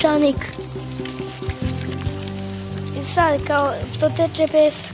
[0.00, 0.44] Peščanik.
[3.00, 4.90] I sad kao što teče pesak.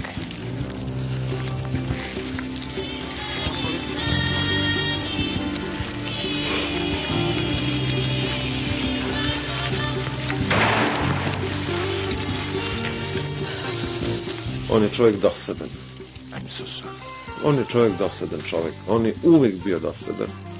[14.71, 15.69] On je čovjek dosadan.
[16.49, 16.83] Susu.
[17.45, 18.75] On je čovjek dosadan čovjek.
[18.89, 20.56] On je uvijek bio dosadan.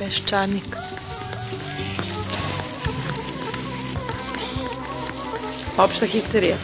[0.00, 0.76] Peščanik.
[5.76, 6.56] Opšta histerija.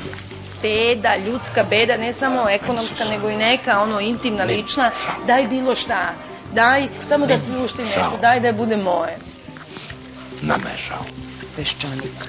[0.62, 4.90] Beda, ljudska beda, ne samo ekonomska, nego i neka, ono, intimna, lična.
[5.26, 6.14] Daj bilo šta.
[6.54, 8.18] Daj, samo da se ušti nešto.
[8.22, 9.18] Daj da bude moje.
[10.42, 11.04] Nama je žao.
[11.56, 12.28] Peščanik.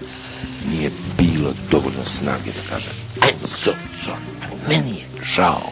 [0.71, 2.89] Nije bilo dovoljno snage da kaže
[3.21, 4.11] Ajme susu.
[4.67, 5.71] Meni je žao.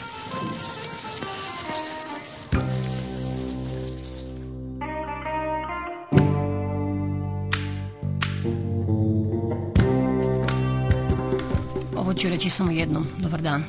[12.21, 13.07] Ću reći samo jednom.
[13.17, 13.63] Dobar dan.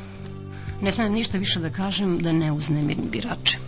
[0.83, 3.59] Ne smem ništa više da kažem da ne uznemirim birače.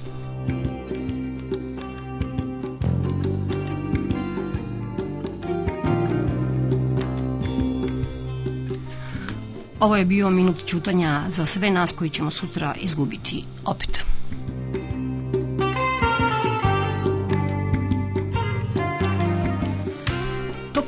[9.80, 14.13] Ovo je bio minut ćutanja za sve nas koji ćemo sutra izgubiti opet.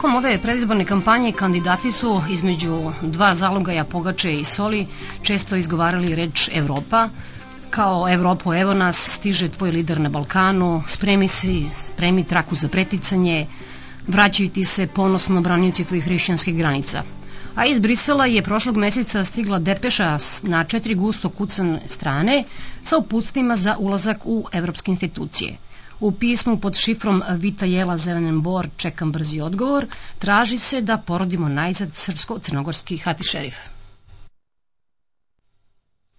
[0.07, 4.87] Tokom ove predizborne kampanje kandidati su između dva zalogaja pogače i soli
[5.23, 7.09] često izgovarali reč Evropa,
[7.71, 13.47] kao Evropo, evo nas, stiže tvoj lider na Balkanu, spremi se, spremi traku za preticanje,
[14.07, 17.03] vraćaju ti se ponosno branioci tvojih hrišćanskih granica.
[17.55, 22.45] A iz Brisela je prošlog meseca stigla depeša na četiri gusto kucane strane
[22.83, 25.57] sa uputstvima za ulazak u evropske institucije.
[26.01, 29.87] U pismu pod šifrom Vita Jela Zelenem Bor čekam brzi odgovor,
[30.19, 33.57] traži se da porodimo najzad srpsko-crnogorski hati šerif.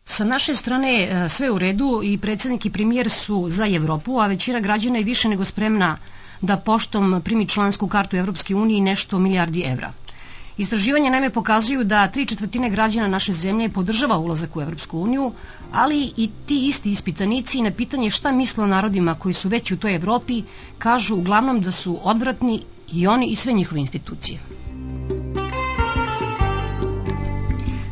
[0.05, 4.27] Sa naše strane e, sve u redu i predsednik i premijer su za Evropu, a
[4.27, 5.97] većina građana je više nego spremna
[6.41, 9.93] da poštom primi člansku kartu Evropske unije i nešto milijardi evra.
[10.57, 15.31] Istraživanja naime pokazuju da tri četvrtine građana naše zemlje podržava ulazak u Evropsku uniju,
[15.72, 19.78] ali i ti isti ispitanici na pitanje šta misle o narodima koji su već u
[19.78, 20.44] toj Evropi
[20.78, 24.40] kažu uglavnom da su odvratni i oni i sve njihove institucije.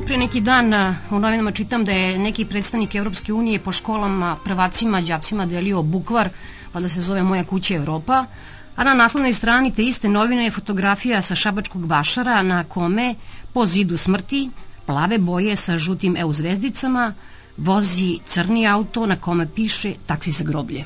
[0.06, 0.74] Pre neki dan
[1.12, 6.30] u novinama čitam da je neki predstavnik Evropske unije po školama, prvacima, đacima delio bukvar,
[6.76, 8.26] pa da se zove Moja kuća Evropa,
[8.76, 13.16] a na naslovnoj strani te iste novine je fotografija sa šabačkog vašara na kome
[13.54, 14.50] po zidu smrti
[14.86, 17.14] plave boje sa žutim EU zvezdicama
[17.58, 20.84] vozi crni auto na kome piše taksi za groblje.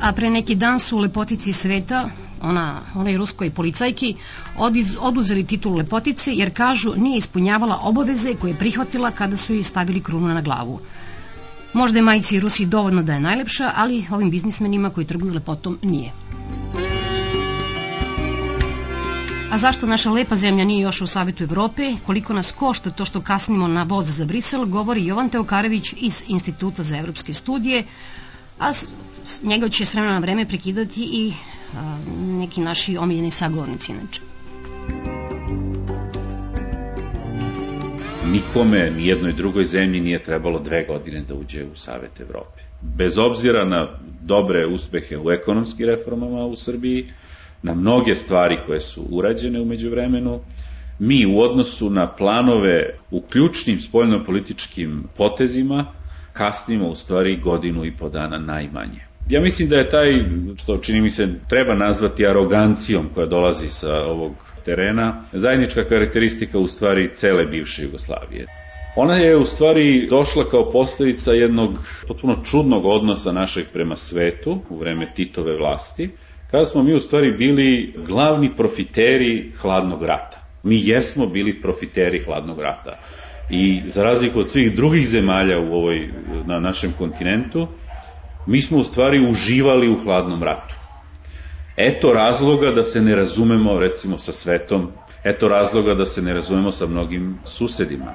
[0.00, 2.10] A pre neki dan su u lepotici sveta,
[2.42, 4.14] ona, onoj ruskoj policajki,
[4.58, 9.62] odiz, oduzeli titul lepotice jer kažu nije ispunjavala obaveze koje je prihvatila kada su joj
[9.62, 10.80] stavili krunu na glavu.
[11.72, 16.12] Možda je majici Rusiji dovoljno da je najlepša, ali ovim biznismenima koji trguju lepotom nije.
[19.50, 23.20] A zašto naša lepa zemlja nije još u Savetu Evrope, koliko nas košta to što
[23.20, 27.84] kasnimo na voz za Brisel, govori Jovan Teokarević iz Instituta za evropske studije,
[28.58, 28.72] a
[29.42, 31.32] njega će s vremena na vreme prekidati i
[31.76, 34.29] a, neki naši omiljeni sagovornici inače.
[38.26, 42.62] Nikome, ni jednoj drugoj zemlji nije trebalo dve godine da uđe u Savet Evrope.
[42.80, 43.88] Bez obzira na
[44.22, 47.12] dobre uspehe u ekonomskim reformama u Srbiji,
[47.62, 50.40] na mnoge stvari koje su urađene umeđu vremenu,
[50.98, 55.86] mi u odnosu na planove u ključnim spoljnopolitičkim potezima
[56.32, 59.00] kasnimo u stvari godinu i po dana najmanje.
[59.28, 60.24] Ja mislim da je taj,
[60.56, 64.32] što čini mi se, treba nazvati arogancijom koja dolazi sa ovog
[64.64, 68.46] terena, zajednička karakteristika u stvari cele bivše Jugoslavije.
[68.94, 71.70] Ona je u stvari došla kao posledica jednog
[72.08, 76.10] potpuno čudnog odnosa našeg prema svetu u vreme Titove vlasti,
[76.50, 80.40] kada smo mi u stvari bili glavni profiteri hladnog rata.
[80.62, 82.98] Mi jesmo bili profiteri hladnog rata.
[83.48, 86.08] I za razliku od svih drugih zemalja u ovoj,
[86.44, 87.68] na našem kontinentu,
[88.46, 90.79] mi smo u stvari uživali u hladnom ratu.
[91.76, 94.92] Eto razloga da se ne razumemo recimo sa svetom
[95.24, 98.14] eto razloga da se ne razumemo sa mnogim susedima.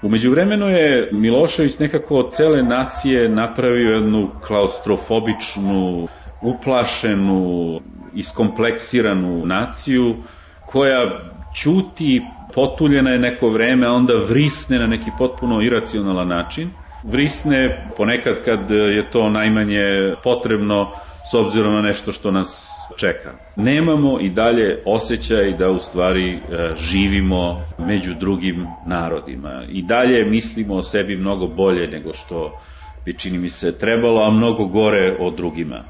[0.00, 6.08] Umeđu vremenu je Milošević nekako od cele nacije napravio jednu klaustrofobičnu,
[6.40, 7.80] uplašenu,
[8.12, 10.16] iskompleksiranu naciju
[10.64, 11.10] koja
[11.52, 16.70] ćuti, potuljena je neko vreme, a onda vrisne na neki potpuno iracionalan način.
[17.02, 20.92] Vrisne ponekad kad je to najmanje potrebno
[21.24, 23.32] s obzirom na nešto što nas čeka.
[23.56, 26.38] Nemamo i dalje osjećaj da u stvari e,
[26.76, 29.62] živimo među drugim narodima.
[29.72, 32.58] I dalje mislimo o sebi mnogo bolje nego što
[33.04, 35.84] bi čini mi se trebalo, a mnogo gore o drugima.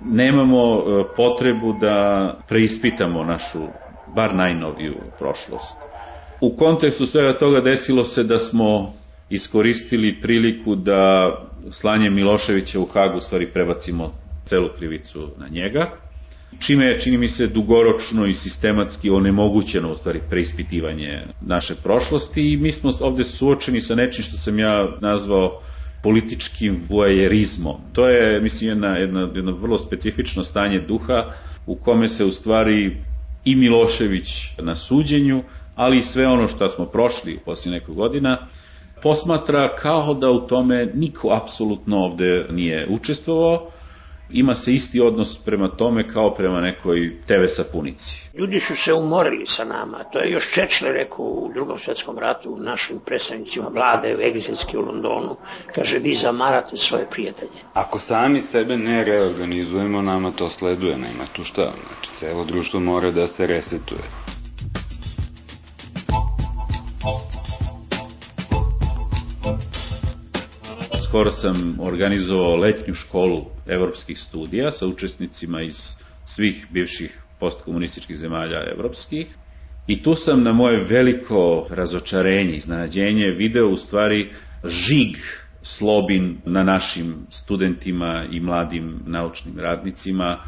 [0.00, 3.68] Nemamo e, potrebu da preispitamo našu,
[4.06, 5.76] bar najnoviju prošlost.
[6.40, 8.94] U kontekstu svega toga desilo se da smo
[9.30, 11.32] iskoristili priliku da
[11.70, 16.04] slanje Miloševića u Hagu stvari prebacimo celu krivicu na njega
[16.58, 22.56] čime je, čini mi se, dugoročno i sistematski onemogućeno u stvari preispitivanje naše prošlosti i
[22.56, 25.60] mi smo ovde suočeni sa nečim što sam ja nazvao
[26.02, 27.76] političkim voajerizmom.
[27.92, 31.24] To je, mislim, jedna, jedna, jedno vrlo specifično stanje duha
[31.66, 32.96] u kome se u stvari
[33.44, 35.42] i Milošević na suđenju,
[35.74, 38.38] ali i sve ono što smo prošli posle nekog godina,
[39.02, 43.70] posmatra kao da u tome niko apsolutno ovde nije učestvovao,
[44.30, 48.22] ima se isti odnos prema tome kao prema nekoj TV sapunici.
[48.34, 52.56] Ljudi su se umorili sa nama, to je još Čečle rekao u drugom svetskom ratu
[52.56, 55.36] našim predstavnicima vlade u egzilski u Londonu,
[55.74, 57.60] kaže vi zamarate svoje prijatelje.
[57.74, 63.10] Ako sami sebe ne reorganizujemo, nama to sleduje, nema tu šta, znači celo društvo mora
[63.10, 64.00] da se resetuje.
[71.14, 75.94] Skoro sam organizovao letnju školu evropskih studija sa učesnicima iz
[76.24, 79.26] svih bivših postkomunističkih zemalja evropskih.
[79.86, 84.30] I tu sam na moje veliko razočarenje, iznenađenje video u stvari
[84.64, 85.16] žig
[85.62, 90.38] slobin na našim studentima i mladim naučnim radnicima,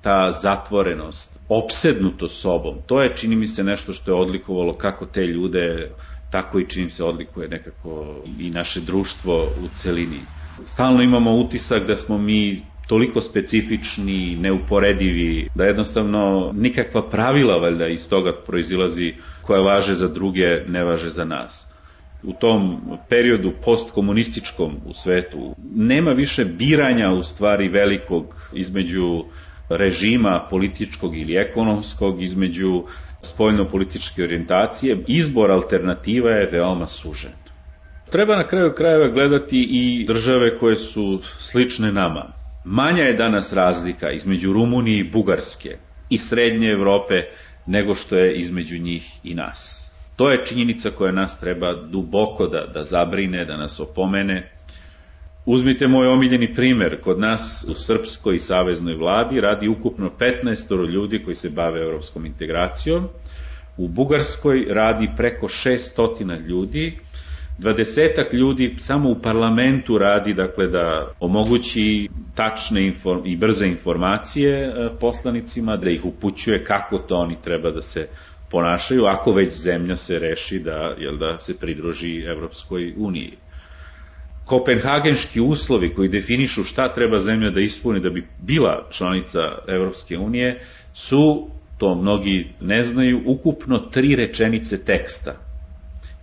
[0.00, 5.26] ta zatvorenost, opsednuto sobom, to je čini mi se nešto što je odlikovalo kako te
[5.26, 5.90] ljude
[6.34, 10.26] tako i čini se odlikuje nekako i naše društvo u celini.
[10.64, 18.08] Stalno imamo utisak da smo mi toliko specifični, neuporedivi, da jednostavno nikakva pravila valjda iz
[18.08, 21.66] toga proizilazi koja važe za druge, ne važe za nas.
[22.22, 29.24] U tom periodu postkomunističkom u svetu nema više biranja u stvari velikog između
[29.68, 32.84] režima političkog ili ekonomskog, između
[33.24, 37.32] spoljno-političke orijentacije, izbor alternativa je veoma sužen.
[38.10, 42.32] Treba na kraju krajeva gledati i države koje su slične nama.
[42.64, 45.78] Manja je danas razlika između Rumunije i Bugarske
[46.08, 47.22] i Srednje Evrope
[47.66, 49.90] nego što je između njih i nas.
[50.16, 54.50] To je činjenica koja nas treba duboko da, da zabrine, da nas opomene,
[55.46, 61.34] Uzmite moj omiljeni primer, kod nas u Srpskoj saveznoj vladi radi ukupno 15 ljudi koji
[61.34, 63.08] se bave evropskom integracijom,
[63.76, 66.98] u Bugarskoj radi preko 600 ljudi,
[67.58, 74.72] dvadesetak ljudi samo u parlamentu radi, dakle da omogući tačne inform i brze informacije e,
[75.00, 78.08] poslanicima, da ih upućuje kako to oni treba da se
[78.50, 83.32] ponašaju, ako već zemlja se reši da, jel da se pridruži Evropskoj uniji
[84.44, 90.60] kopenhagenški uslovi koji definišu šta treba zemlja da ispuni da bi bila članica Evropske unije
[90.94, 95.34] su, to mnogi ne znaju, ukupno tri rečenice teksta.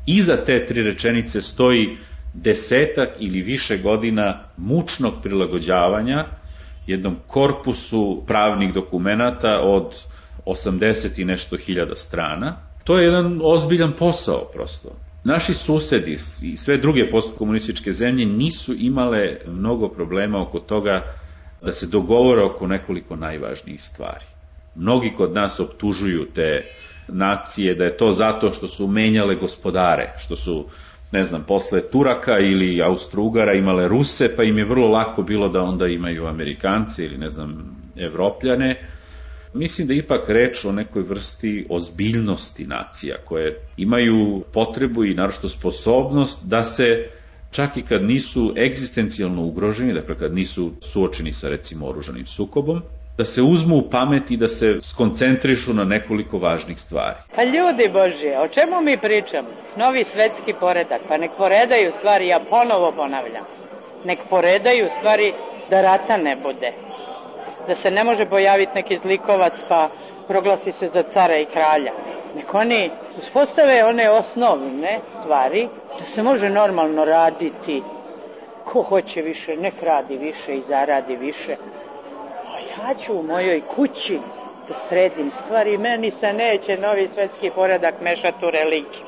[0.05, 1.97] Iza te tri rečenice stoji
[2.33, 6.25] desetak ili više godina mučnog prilagođavanja
[6.87, 9.95] jednom korpusu pravnih dokumenata od
[10.45, 12.57] 80 i nešto hiljada strana.
[12.83, 14.95] To je jedan ozbiljan posao prosto.
[15.23, 21.01] Naši susedi i sve druge postkomunističke zemlje nisu imale mnogo problema oko toga
[21.61, 24.25] da se dogovore oko nekoliko najvažnijih stvari.
[24.75, 26.65] Mnogi kod nas optužuju te
[27.07, 30.65] nacije da je to zato što su menjale gospodare, što su,
[31.11, 35.61] ne znam, posle Turaka ili Austrugara imale Ruse, pa im je vrlo lako bilo da
[35.61, 38.87] onda imaju Amerikance ili, ne znam, Evropljane,
[39.53, 46.39] Mislim da ipak reč o nekoj vrsti ozbiljnosti nacija koje imaju potrebu i narošto sposobnost
[46.45, 47.09] da se
[47.51, 52.81] čak i kad nisu egzistencijalno ugroženi, dakle kad nisu suočeni sa recimo oružanim sukobom,
[53.17, 57.17] da se uzmu u pamet i da se skoncentrišu na nekoliko važnih stvari.
[57.35, 59.47] Pa ljudi Božje, o čemu mi pričamo?
[59.77, 63.45] Novi svetski poredak, pa nek poredaju stvari, ja ponovo ponavljam.
[64.05, 65.33] Nek poredaju stvari
[65.69, 66.71] da rata ne bude
[67.67, 69.89] da se ne može pojaviti neki zlikovac pa
[70.27, 71.91] proglasi se za cara i kralja.
[72.35, 75.67] Nek oni uspostave one osnovne stvari
[75.99, 77.83] da se može normalno raditi.
[78.65, 81.55] Ko hoće više, nek radi više i zaradi više.
[82.47, 84.19] A ja ću u mojoj kući
[84.69, 85.77] da sredim stvari.
[85.77, 89.05] Meni se neće novi svetski poredak mešati u religiju.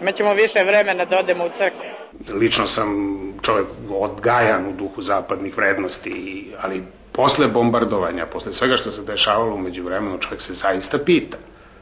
[0.00, 1.84] Imaćemo više vremena da odemo u crkvu.
[2.38, 2.88] Lično sam
[3.42, 6.82] čovjek odgajan u duhu zapadnih vrednosti, ali
[7.16, 11.36] posle bombardovanja, posle svega što se dešavalo umeđu vremenu, čovjek se zaista pita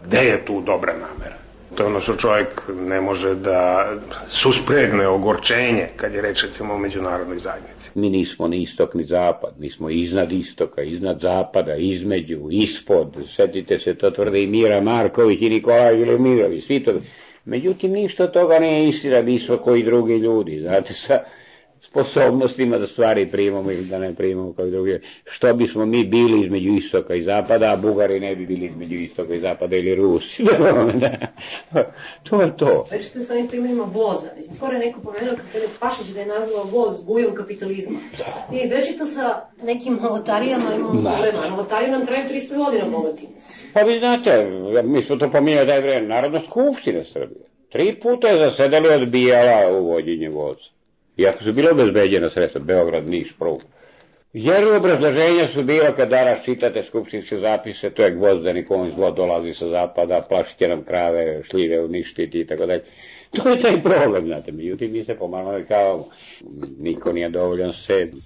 [0.06, 1.36] gde je tu dobra namera.
[1.74, 3.88] To je ono što čovjek ne može da
[4.28, 7.90] suspregne ogorčenje kad je reč recimo o međunarodnoj zajednici.
[7.94, 13.16] Mi nismo ni istok ni zapad, mi smo iznad istoka, iznad zapada, između, ispod.
[13.36, 16.92] Setite se, to tvrde i Mira Marković i Nikolaj Vilemirović, svi to.
[17.44, 20.60] Međutim, ništa toga nije istina, mi smo koji drugi ljudi.
[20.60, 21.18] Znate, sa,
[21.94, 24.98] sposobnostima da stvari primamo ili da ne primamo kao i druge.
[25.24, 29.34] Što bismo mi bili između istoka i zapada, a Bugari ne bi bili između istoka
[29.34, 30.44] i zapada ili Rusi.
[30.94, 31.10] Da.
[32.30, 32.86] to je to.
[32.90, 34.28] Već ste sa ovim primjerima voza.
[34.36, 37.98] Mislim, skoro je neko pomenuo kako je Pašić da je nazvao voz bujom kapitalizma.
[38.18, 38.56] Da.
[38.56, 41.10] I već to sa nekim novotarijama imamo da.
[41.10, 41.48] problema.
[41.50, 43.28] Novotarije nam traju 300 godina mogati.
[43.74, 44.50] Pa vi znate,
[44.84, 47.44] mi smo to pominjali da je vreme Narodna skupština Srbije.
[47.72, 50.73] Tri puta je zasedali odbijala uvođenje voza.
[51.16, 53.62] Iako su bilo obezbeđena sredstva, Beograd, Niš, Prug.
[54.32, 59.54] Jer obrazloženja su bila kad danas čitate skupštinske zapise, to je gvozdeni konj zlo dolazi
[59.54, 62.82] sa zapada, plašite nam krave, šljive uništiti i tako dalje.
[63.30, 66.08] To je taj problem, znate, međutim mi se pomalo kao
[66.78, 68.20] niko nije dovoljan sedmi.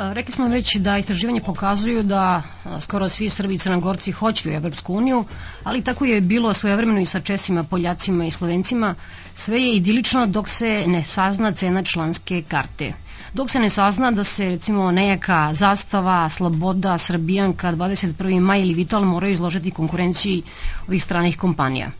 [0.00, 2.42] Rekli smo već da istraživanje pokazuju da
[2.80, 5.24] skoro svi Srbi i Crnogorci hoće u Evropsku uniju,
[5.64, 8.94] ali tako je bilo svojevremeno i sa Česima, Poljacima i Slovencima.
[9.34, 12.92] Sve je idilično dok se ne sazna cena članske karte.
[13.34, 18.40] Dok se ne sazna da se recimo nejaka zastava, sloboda, srbijanka, 21.
[18.40, 20.42] maj ili Vital moraju izložiti konkurenciji
[20.88, 21.90] ovih stranih kompanija.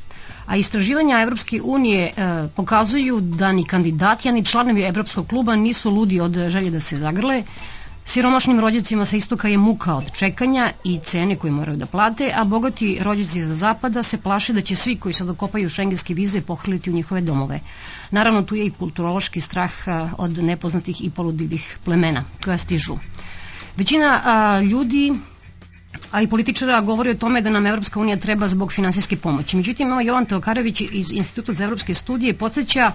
[0.47, 2.13] A istraživanja Evropske unije e,
[2.57, 7.43] pokazuju da ni kandidati, ani članovi Evropskog kluba nisu ludi od želje da se zagrle,
[8.09, 12.45] Siromašnim rođacima sa istoka je muka od čekanja i cene koje moraju da plate, a
[12.45, 16.91] bogati rođaci za zapada se plaše da će svi koji se dokopaju šengenske vize pohrliti
[16.91, 17.61] u njihove domove.
[18.11, 19.73] Naravno, tu je i kulturološki strah
[20.19, 22.97] od nepoznatih i poludivih plemena koja stižu.
[23.77, 25.13] Većina a, ljudi
[26.13, 29.57] a i političara govori o tome da nam Evropska unija treba zbog finansijske pomoći.
[29.57, 32.93] Međutim, Jovan Teokarević iz Instituta za evropske studije podsjeća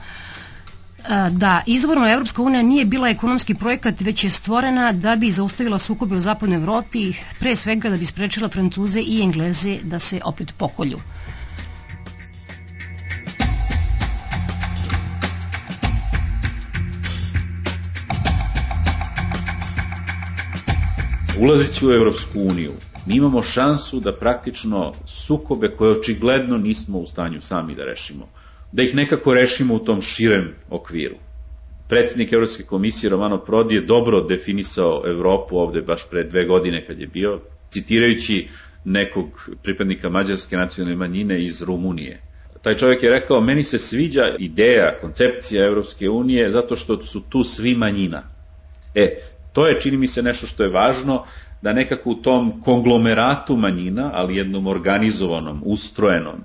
[1.32, 6.16] da izvorno Evropska unija nije bila ekonomski projekat, već je stvorena da bi zaustavila sukobe
[6.16, 7.04] u zapadnoj Evropi,
[7.40, 11.00] pre svega da bi sprečila Francuze i Engleze da se opet pokolju.
[21.40, 22.72] Ulazeći u Evropsku uniju,
[23.06, 28.28] mi imamo šansu da praktično sukobe koje očigledno nismo u stanju sami da rešimo,
[28.74, 31.16] da ih nekako rešimo u tom širem okviru.
[31.90, 37.00] Predsednik Evropske komisije Romano Prodi je dobro definisao Evropu ovde baš pre dve godine kad
[37.00, 37.40] je bio,
[37.70, 38.48] citirajući
[38.86, 42.22] nekog pripadnika mađarske nacionalne manjine iz Rumunije.
[42.62, 47.44] Taj čovjek je rekao, meni se sviđa ideja, koncepcija Evropske unije zato što su tu
[47.44, 48.24] svi manjina.
[48.96, 49.18] E,
[49.52, 51.26] to je, čini mi se, nešto što je važno,
[51.62, 56.44] da nekako u tom konglomeratu manjina, ali jednom organizovanom, ustrojenom,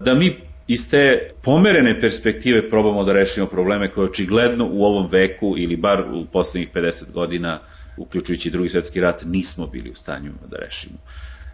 [0.00, 5.54] da mi iz te pomerene perspektive probamo da rešimo probleme koje očigledno u ovom veku
[5.58, 7.58] ili bar u poslednjih 50 godina,
[7.96, 10.98] uključujući drugi svetski rat, nismo bili u stanju da rešimo.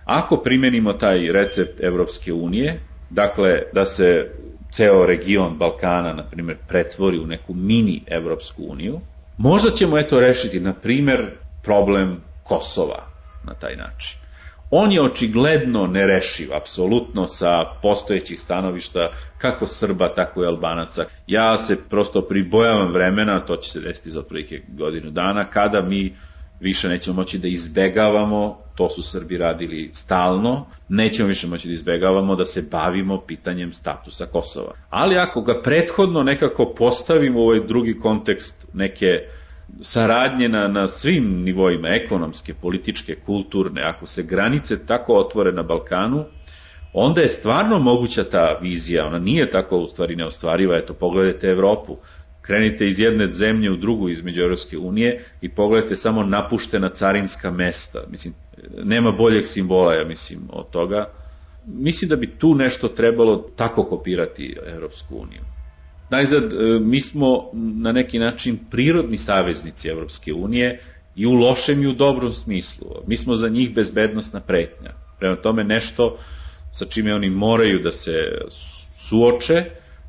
[0.04, 4.30] Ako primenimo taj recept Evropske unije, dakle da se
[4.70, 9.00] ceo region Balkana, na primjer, pretvori u neku mini Evropsku uniju,
[9.36, 11.30] možda ćemo eto rešiti, na primjer,
[11.62, 13.06] problem Kosova
[13.42, 14.19] na taj način.
[14.70, 21.04] On je očigledno nerešiv, apsolutno sa postojećih stanovišta, kako Srba, tako i Albanaca.
[21.26, 26.16] Ja se prosto pribojavam vremena, to će se desiti za otprilike godinu dana, kada mi
[26.60, 32.36] više nećemo moći da izbegavamo, to su Srbi radili stalno, nećemo više moći da izbegavamo
[32.36, 34.72] da se bavimo pitanjem statusa Kosova.
[34.90, 39.20] Ali ako ga prethodno nekako postavimo u ovaj drugi kontekst neke
[39.82, 46.24] saradnje na, na svim nivoima, ekonomske, političke, kulturne, ako se granice tako otvore na Balkanu,
[46.92, 51.96] onda je stvarno moguća ta vizija, ona nije tako u stvari neostvariva, eto pogledajte Evropu,
[52.40, 58.02] krenite iz jedne zemlje u drugu između Evropske unije i pogledajte samo napuštena carinska mesta,
[58.08, 58.34] mislim,
[58.84, 61.04] nema boljeg simbola, ja mislim, od toga.
[61.66, 65.42] Mislim da bi tu nešto trebalo tako kopirati Evropsku uniju.
[66.10, 70.80] Najzad, e, mi smo na neki način prirodni saveznici Evropske unije
[71.16, 72.88] i u lošem i u dobrom smislu.
[73.06, 74.92] Mi smo za njih bezbednostna pretnja.
[75.18, 76.18] Prema tome nešto
[76.72, 78.38] sa čime oni moraju da se
[78.96, 79.64] suoče,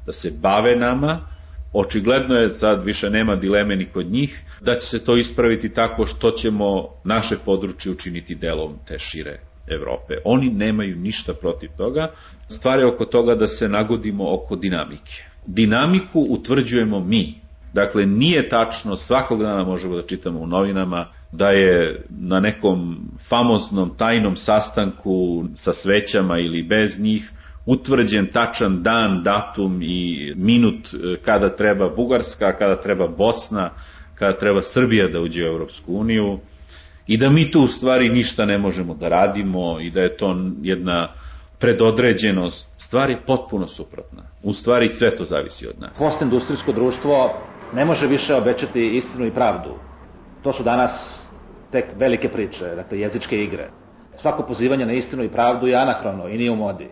[0.06, 1.32] da se bave nama,
[1.74, 6.06] Očigledno je, sad više nema dileme ni kod njih, da će se to ispraviti tako
[6.06, 10.18] što ćemo naše područje učiniti delom te šire Evrope.
[10.26, 12.12] Oni nemaju ništa protiv toga.
[12.50, 15.31] Stvar je oko toga da se nagodimo oko dinamike.
[15.46, 17.42] Dinamiku utvrđujemo mi.
[17.74, 23.92] Dakle, nije tačno, svakog dana možemo da čitamo u novinama da je na nekom famoznom
[23.98, 27.32] tajnom sastanku sa svećama ili bez njih
[27.66, 33.70] utvrđen tačan dan, datum i minut e, kada treba Bugarska, kada treba Bosna,
[34.16, 36.40] kada treba Srbija da uđe u Europsku uniju
[37.08, 40.36] i da mi tu u stvari ništa ne možemo da radimo i da je to
[40.62, 41.08] jedna
[41.62, 42.70] predodređenost.
[42.78, 44.24] Stvar je potpuno suprotna.
[44.44, 45.98] U stvari sve to zavisi od nas.
[45.98, 47.34] Postindustrijsko društvo
[47.74, 49.70] ne može više obećati istinu i pravdu.
[50.44, 51.22] To su danas
[51.72, 53.70] tek velike priče, dakle jezičke igre.
[54.18, 56.90] Svako pozivanje na istinu i pravdu je anahrono i nije u modi.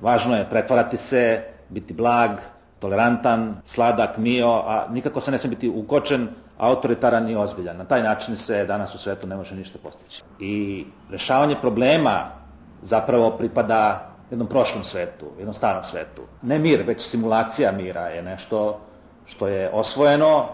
[0.00, 2.30] Važno je pretvarati se, biti blag,
[2.78, 6.28] tolerantan, sladak, mio, a nikako se ne smije biti ukočen,
[6.58, 7.76] autoritaran i ozbiljan.
[7.76, 10.22] Na taj način se danas u svetu ne može ništa postići.
[10.40, 12.37] I rešavanje problema
[12.82, 16.22] zapravo pripada jednom prošlom svetu, jednom starom svetu.
[16.42, 18.80] Ne mir, već simulacija mira je nešto
[19.26, 20.48] što je osvojeno,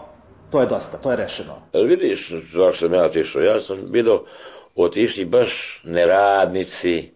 [0.51, 1.61] to je dosta, to je rešeno.
[1.73, 4.23] Ali vidiš, zašto sam ja otišao, ja sam vidio
[4.75, 7.11] otišli baš neradnici,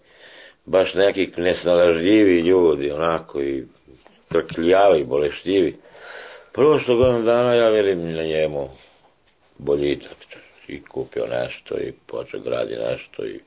[0.66, 3.66] baš neki nesnalažljivi ljudi, onako i
[4.30, 5.78] krkljavi, bolešljivi.
[6.52, 8.70] Prošlo godinu dana ja velim na njemu
[9.58, 10.18] boljitak
[10.68, 13.40] i kupio nešto i počeo gradi nešto i,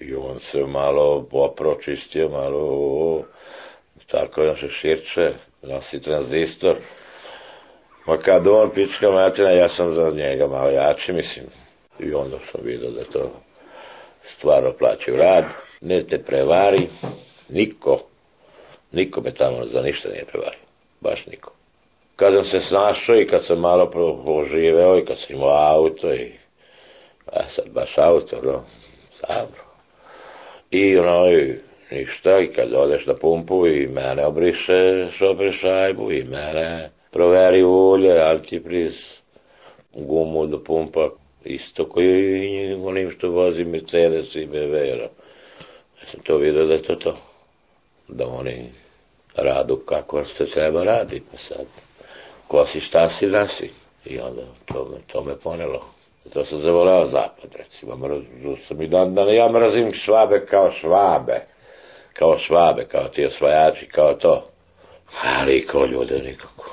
[0.00, 3.24] i on se malo opročistio, malo
[4.06, 5.32] tako on se širče,
[5.62, 6.76] nosi tranzistor.
[8.06, 11.46] Ma kad on pička matina, ja sam za njega malo jači, mislim.
[11.98, 13.30] I onda sam vidio da to
[14.24, 15.44] stvarno plaćaju rad
[15.80, 16.88] ne te prevari,
[17.48, 18.00] niko,
[18.92, 20.60] niko me tamo za ništa nije prevario,
[21.00, 21.52] baš niko.
[22.16, 23.90] Kad sam se snašao i kad sam malo
[24.24, 26.32] poživeo i kad sam imao auto i,
[27.26, 28.64] a sad baš auto, no,
[29.20, 29.69] sabro.
[30.70, 31.54] I ono, i
[31.90, 38.22] ništa, i kad odeš na pumpu i mene obriše šoper šajbu i mene proveri ulje,
[38.22, 38.94] antipriz,
[39.94, 41.08] gumu do pumpa,
[41.44, 45.08] isto koji onim što vozi Mercedes i BMW
[46.10, 47.16] sam to vidio da je to to.
[48.08, 48.72] Da oni
[49.34, 51.66] radu kako se treba radi, pa sad
[52.48, 53.70] ko si šta si da si.
[54.04, 55.84] I onda to, me, to me ponelo.
[56.28, 57.96] To sam zavoleo zapad, recimo.
[57.96, 61.46] Mrzio sam i da, da ja mrazim švabe kao švabe.
[62.12, 64.50] Kao švabe, kao ti osvajači, kao to.
[65.22, 66.70] Ali kao ljude nikako.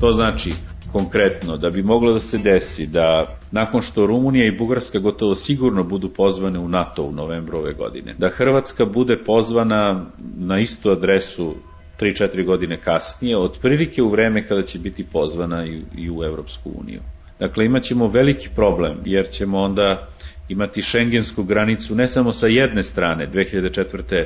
[0.00, 0.52] To znači
[0.94, 5.84] konkretno da bi moglo da se desi da nakon što Rumunija i Bugarska gotovo sigurno
[5.84, 11.54] budu pozvane u NATO u novembru ove godine, da Hrvatska bude pozvana na istu adresu
[12.00, 17.00] 3-4 godine kasnije, otprilike u vreme kada će biti pozvana i, i u Evropsku uniju.
[17.38, 20.08] Dakle, imaćemo veliki problem, jer ćemo onda
[20.48, 24.24] imati šengensku granicu ne samo sa jedne strane, 2004.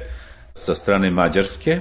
[0.55, 1.81] sa strane Mađarske,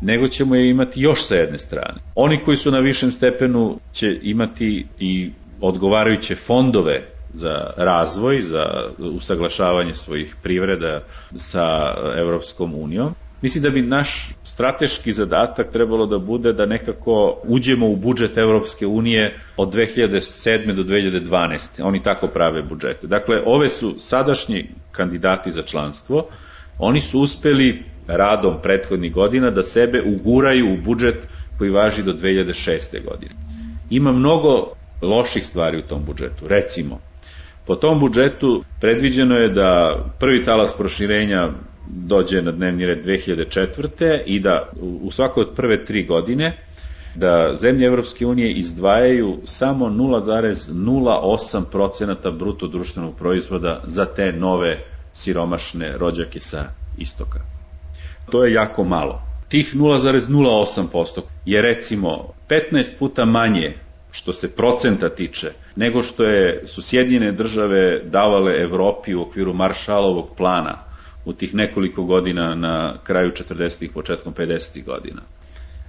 [0.00, 2.00] nego ćemo je imati još sa jedne strane.
[2.14, 5.30] Oni koji su na višem stepenu će imati i
[5.60, 7.02] odgovarajuće fondove
[7.34, 8.66] za razvoj, za
[8.98, 11.00] usaglašavanje svojih privreda
[11.36, 13.14] sa Evropskom unijom.
[13.42, 18.86] Mislim da bi naš strateški zadatak trebalo da bude da nekako uđemo u budžet Evropske
[18.86, 20.72] unije od 2007.
[20.72, 21.82] do 2012.
[21.82, 23.06] Oni tako prave budžete.
[23.06, 26.28] Dakle, ove su sadašnji kandidati za članstvo,
[26.78, 33.04] oni su uspeli radom prethodnih godina da sebe uguraju u budžet koji važi do 2006.
[33.04, 33.32] godine.
[33.90, 36.48] Ima mnogo loših stvari u tom budžetu.
[36.48, 37.00] Recimo,
[37.66, 41.48] po tom budžetu predviđeno je da prvi talas proširenja
[41.88, 44.20] dođe na dnevni red 2004.
[44.26, 46.56] i da u svakoj od prve tri godine
[47.14, 54.78] da zemlje Evropske unije izdvajaju samo 0,08% bruto društvenog proizvoda za te nove
[55.12, 56.64] siromašne rođake sa
[56.96, 57.55] istoka.
[58.30, 59.22] To je jako malo.
[59.48, 63.74] Tih 0,08% je recimo 15 puta manje
[64.10, 70.28] što se procenta tiče, nego što je, su Sjedinjene države davale Evropi u okviru Maršalovog
[70.36, 70.78] plana
[71.24, 73.92] u tih nekoliko godina na kraju 40.
[73.92, 74.84] početkom 50.
[74.84, 75.22] godina.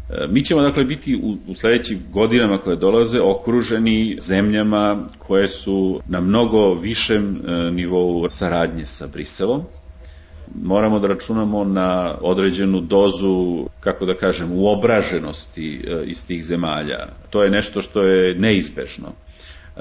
[0.09, 6.01] E, mi ćemo dakle biti u, u sledećim godinama koje dolaze okruženi zemljama koje su
[6.07, 9.63] na mnogo višem e, nivou saradnje sa Briselom.
[10.63, 17.07] Moramo da računamo na određenu dozu, kako da kažem, uobraženosti e, iz tih zemalja.
[17.29, 19.13] To je nešto što je neizbežno.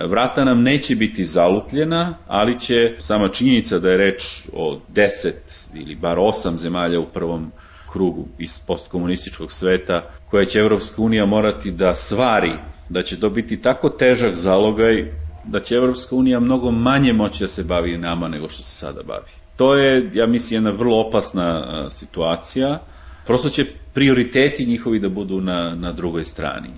[0.04, 5.94] Vrata nam neće biti zalupljena, ali će sama činjenica da je reč o deset ili
[5.94, 7.52] bar osam zemalja u prvom
[7.92, 12.52] krugu iz postkomunističkog sveta, koje će Evropska unija morati da svari,
[12.88, 15.12] da će to biti tako težak zalogaj,
[15.44, 19.02] da će Evropska unija mnogo manje moći da se bavi nama nego što se sada
[19.02, 19.45] bavi.
[19.56, 22.78] To je, ja mislim, jedna vrlo opasna situacija.
[23.26, 26.68] Prosto će prioriteti njihovi da budu na, na drugoj strani.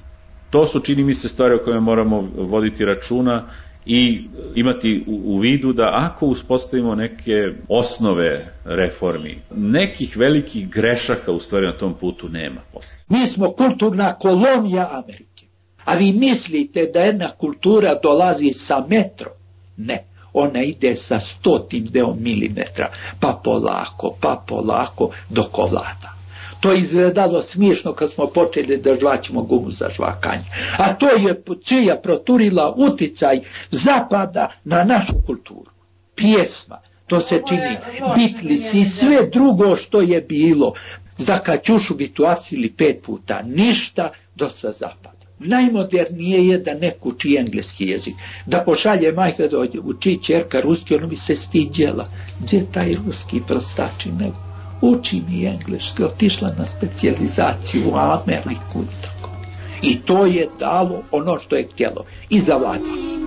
[0.51, 3.45] To su, čini mi se, stvari o kojima moramo voditi računa
[3.87, 11.41] i imati u, u vidu da ako uspostavimo neke osnove reformi, nekih velikih grešaka u
[11.41, 12.99] stvari na tom putu nema posle.
[13.09, 15.47] Mi smo kulturna kolonija Amerike.
[15.85, 19.31] A vi mislite da jedna kultura dolazi sa metro?
[19.77, 20.08] Ne.
[20.33, 26.19] Ona ide sa stotim deo milimetra, pa polako, pa polako, dok ovlada.
[26.61, 30.45] To je izgledalo smiješno kad smo počeli da žvaćemo gumu za žvakanje.
[30.77, 35.71] A to je čija proturila uticaj zapada na našu kulturu.
[36.15, 37.77] Pjesma, to se čini,
[38.17, 40.73] Beatles i sve drugo što je bilo.
[41.19, 45.18] Za Kaćušu bi tu acili pet puta, ništa do sa zapada.
[45.39, 48.15] Najmodernije je da neko uči engleski jezik.
[48.47, 52.09] Da pošalje majka da uči čerka ruski, ono bi se stiđela.
[52.41, 54.49] Gdje taj ruski prostači nego?
[54.81, 59.31] uči mi engleski, otišla na specijalizaciju u Ameriku i tako.
[59.83, 63.18] I to je dalo ono što je htjelo i zavladalo.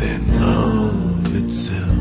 [0.00, 1.99] than love itself.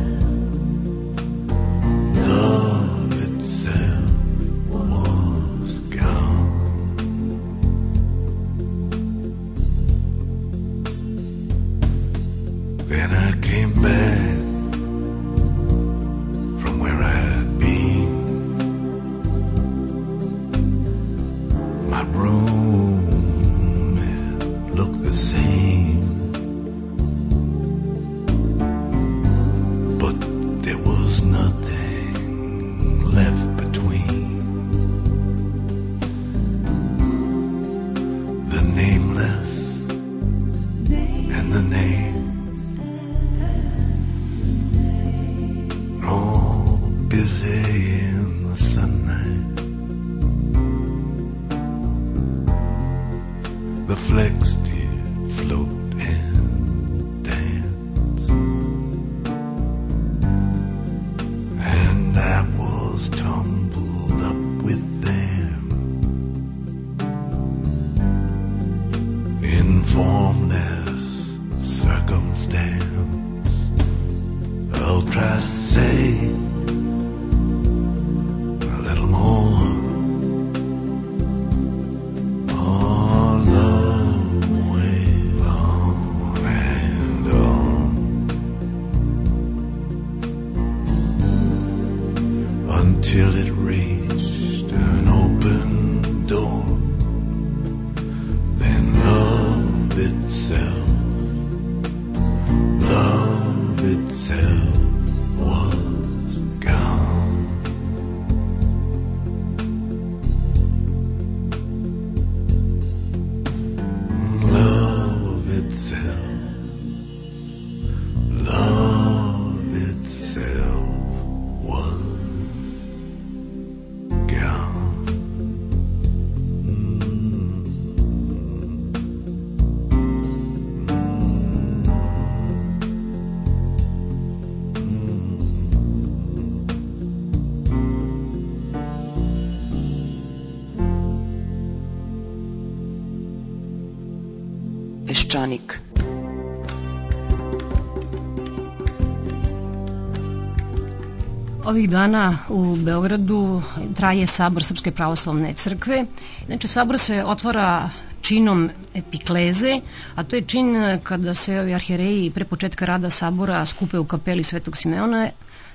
[151.69, 153.61] Ovih dana u Beogradu
[153.95, 156.05] traje sabor Srpske pravoslavne crkve.
[156.45, 157.89] Znači, sabor se otvara
[158.21, 159.79] činom epikleze,
[160.15, 164.43] a to je čin kada se ovi arhijereji pre početka rada sabora skupe u kapeli
[164.43, 165.29] Svetog Simeona,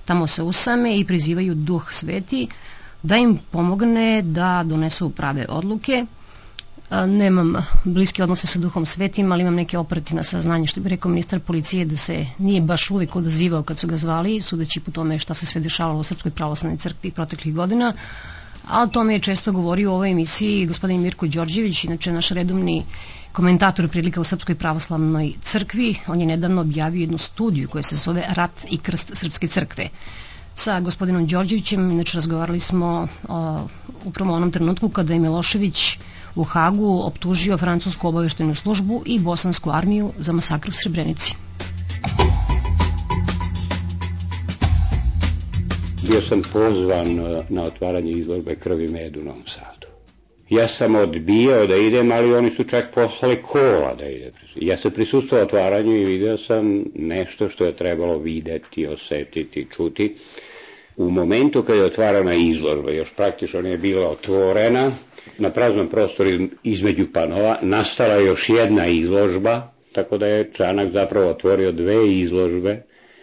[0.04, 2.48] tamo se usame i prizivaju duh sveti
[3.02, 6.06] da im pomogne da donesu prave odluke.
[6.90, 11.40] Nemam bliske odnose sa duhom svetim, ali imam neke operativna saznanja, što bi rekao ministar
[11.40, 15.34] policije, da se nije baš uvijek odazivao kad su ga zvali, sudeći po tome šta
[15.34, 17.92] se sve dešavalo u Srpskoj pravoslavnoj crkvi proteklih godina.
[18.68, 22.84] A o tome je često govorio u ovoj emisiji gospodin Mirko Đorđević, inače naš redovni
[23.32, 25.94] komentator prilika u Srpskoj pravoslavnoj crkvi.
[26.06, 29.88] On je nedavno objavio jednu studiju koja se zove Rat i krst Srpske crkve
[30.54, 33.58] sa gospodinom Đorđevićem, inače razgovarali smo o,
[34.04, 35.98] upravo onom trenutku kada je Milošević
[36.34, 41.34] u Hagu optužio francusku obaveštenu službu i bosansku armiju za masakr u Srebrenici.
[46.08, 49.86] Bio sam pozvan eh, na otvaranje izložbe krvi med u Novom Sadu.
[50.50, 54.32] Ja sam odbijao da idem, ali oni su čak poslali kola da ide.
[54.54, 60.16] Ja sam prisustvao otvaranju i video sam nešto što je trebalo videti, osetiti, čuti.
[60.96, 64.92] U momentu kad je otvarana izložba, još praktično nije bila otvorena,
[65.38, 66.30] na praznom prostoru
[66.62, 72.82] između panova nastala još jedna izložba, tako da je Čanak zapravo otvorio dve izložbe.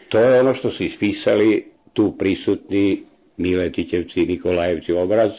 [0.10, 3.03] To je ono što su ispisali tu prisutni
[3.38, 5.31] Miletićevci i Nikolajevci obraz,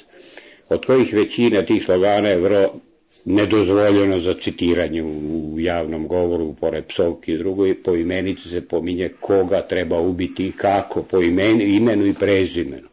[0.69, 2.81] od kojih većina tih slogana je vrlo
[3.25, 9.09] nedozvoljeno za citiranje u javnom govoru, pored psovki i drugo, i po imenici se pominje
[9.21, 12.89] koga treba ubiti i kako, po imenu, imenu i prezimenu.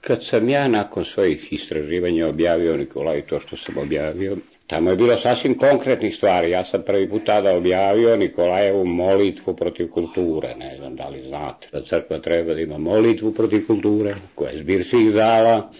[0.00, 4.36] Kad sam ja nakon svojih istraživanja objavio Nikolaj to što sam objavio,
[4.68, 6.50] tamo je bilo sasvim konkretnih stvari.
[6.50, 10.54] Ja sam prvi put tada objavio Nikolajevu molitvu protiv kulture.
[10.54, 14.58] Ne znam da li znate da crkva treba da ima molitvu protiv kulture, koja je
[14.58, 15.70] zbir svih zala,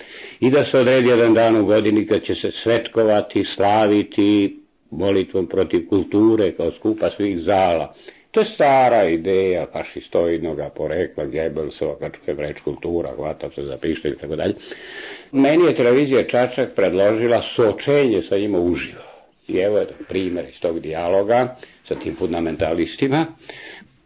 [0.41, 5.89] i da se odredi jedan dan u godini kad će se svetkovati, slaviti molitvom protiv
[5.89, 7.95] kulture kao skupa svih zala.
[8.39, 14.13] To je stara ideja fašistoidnog porekla, Gebelsova, kad je reč kultura, hvata se za pištolj
[14.13, 14.55] i tako dalje.
[15.33, 19.03] Meni je televizija Čačak predložila sočenje sa njima uživo.
[19.49, 21.57] I evo je primjer iz tog dijaloga
[21.89, 23.27] sa tim fundamentalistima.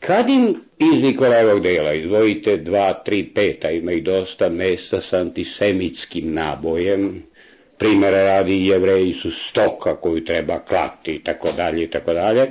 [0.01, 6.35] Kad im iz Nikolajevog dela izdvojite dva, tri, peta, ima i dosta mesta sa antisemitskim
[6.35, 7.23] nabojem,
[7.79, 12.47] primjera radi jevreji su stoka koju treba klati i tako dalje i tako dalje,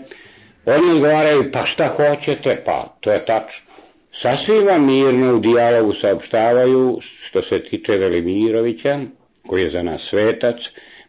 [0.65, 3.71] oni odgovaraju, pa šta hoćete, pa to je tačno.
[4.13, 8.99] Sasvim vam mirno u dijalogu saopštavaju, što se tiče Velimirovića,
[9.47, 10.55] koji je za nas svetac,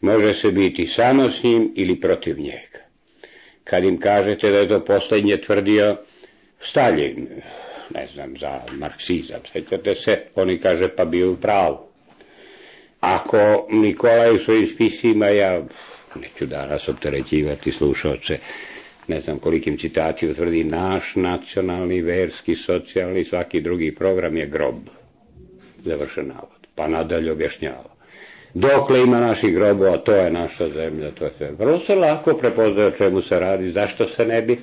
[0.01, 2.79] može se biti samo s njim ili protiv njega.
[3.65, 5.97] Kad im kažete da je to poslednje tvrdio
[6.61, 7.29] Stalin,
[7.95, 11.79] ne znam, za marksizam, sećate se, oni kaže pa bio u pravu.
[13.01, 15.63] Ako Nikolaj u svojim spisima, ja
[16.15, 18.39] neću danas opterećivati slušalce,
[19.09, 24.77] ne znam kolikim citacijom tvrdi naš nacionalni, verski, socijalni, svaki drugi program je grob.
[25.85, 26.67] Završen navod.
[26.75, 27.93] Pa nadalje objašnjava.
[28.55, 31.51] dokle ima naših grobova, to je naša zemlja, to je sve.
[31.51, 34.61] Vrlo se lako prepoznaje o čemu se radi, zašto se ne bi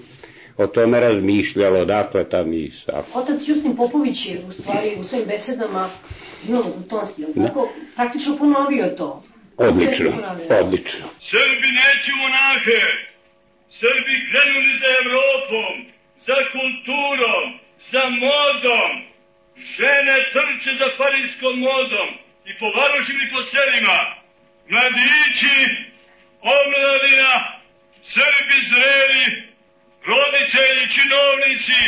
[0.58, 3.04] o tome razmišljalo, dakle ta misa.
[3.14, 5.90] Otac Justin Popović je u stvari u svojim besedama
[6.48, 7.48] imamo tonski, Da.
[7.48, 9.24] tako, praktično ponovio to.
[9.58, 10.12] Odlično,
[10.62, 11.06] odlično.
[11.20, 12.80] Srbi neću monahe,
[13.70, 15.86] Srbi krenuli za Evropom,
[16.18, 18.92] za kulturom, za modom.
[19.78, 22.10] Žene trče za parijskom modom
[22.46, 24.00] i po varošima i po selima.
[24.70, 25.76] Mladići,
[26.42, 27.60] omladina,
[28.04, 29.44] Srbi zreli,
[30.06, 31.82] roditelji, činovnici,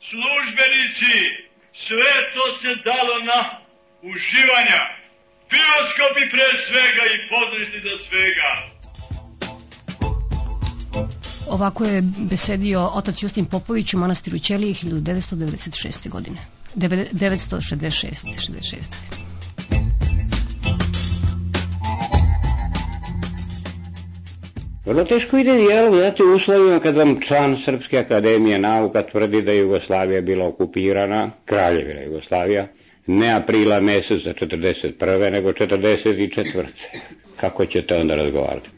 [0.00, 3.60] službenici, sve to se dalo na
[4.02, 4.82] uživanja.
[5.50, 8.78] Bioskopi pre svega i pozorišni za svega.
[11.50, 16.08] Ovako je besedio otac Justin Popović u manastiru Ćelije 1996.
[16.08, 16.36] godine.
[16.74, 18.24] Deve- 966.
[18.38, 19.28] 66.
[24.86, 29.52] Vrlo teško ide dijalog, znate, u uslovima kad vam član Srpske akademije nauka tvrdi da
[29.52, 32.66] je Jugoslavija bila okupirana, kraljevina Jugoslavija,
[33.06, 35.30] ne aprila meseca 41.
[35.30, 36.66] nego 44.
[37.40, 38.68] Kako ćete onda razgovarati?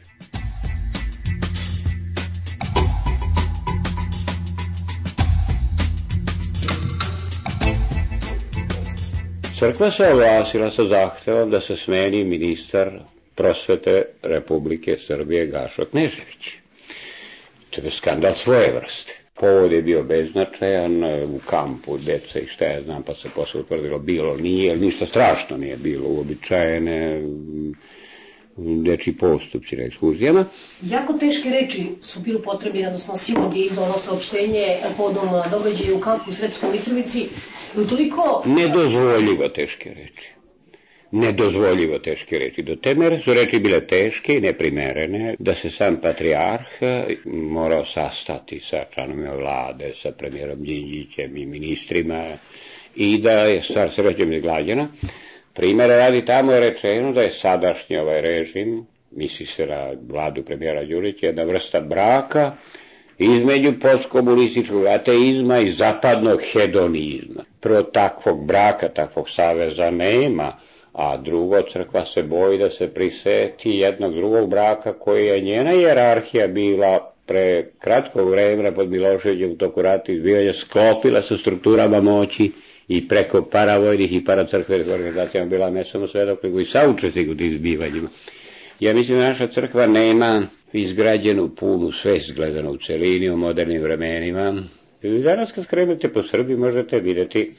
[9.61, 12.91] Crkva se oglasila sa zahtevom da se smeni ministar
[13.35, 16.49] prosvete Republike Srbije Gašo Knežević.
[17.71, 19.13] To je skandal svoje vrste.
[19.35, 23.99] Povod je bio beznačajan u kampu dece i šta ja znam, pa se posle utvrdilo
[23.99, 27.23] bilo nije, ništa strašno nije bilo, uobičajene
[28.85, 30.45] deči postupci na ekskurzijama.
[30.83, 36.01] Jako teške reči su bili potrebni, odnosno Simon je izdao ono saopštenje povodom događaja u
[36.01, 37.29] kampu u Srepskoj Mitrovici.
[37.77, 38.43] I toliko...
[38.47, 40.31] Nedozvoljivo teške reči.
[41.13, 42.63] Nedozvoljivo teške reči.
[42.63, 46.67] Do te mere su reči bile teške i neprimerene, da se sam patrijarh
[47.25, 52.25] morao sastati sa članovima vlade, sa premijerom Đinđićem i ministrima
[52.97, 54.89] i da je stvar srećem izglađena.
[55.55, 60.85] Primere radi tamo je rečeno da je sadašnji ovaj režim, misli se na vladu premijera
[60.85, 62.53] Đurića, jedna vrsta braka
[63.19, 67.45] između postkomunističkog ateizma i zapadnog hedonizma.
[67.61, 70.53] Prvo takvog braka, takvog saveza nema,
[70.93, 76.49] a drugo crkva se boji da se priseti jednog drugog braka koji je njena jerarhija
[76.49, 82.53] bila pre kratkog vremena pod Miloševićem u toku rata izbivanja sklopila sa strukturama moći
[82.91, 87.53] i preko paravojnih i paracrkvenih organizacijama bila ne samo svedok, nego i saučesnik u tim
[87.53, 88.09] zbivanjima.
[88.81, 94.63] Ja mislim da naša crkva nema izgrađenu punu svest gledano u celini u modernim vremenima.
[95.03, 97.53] I danas kad skrenete po Srbiji možete vidjeti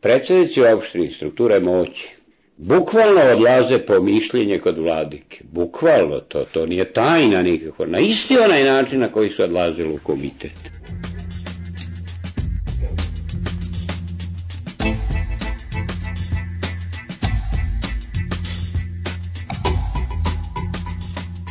[0.00, 2.08] predsjednici opštini strukture moći
[2.56, 5.44] bukvalno odlaze po mišljenje kod vladike.
[5.52, 7.86] Bukvalno to, to nije tajna nikako.
[7.86, 10.52] Na isti onaj način na koji su odlazili u komitet.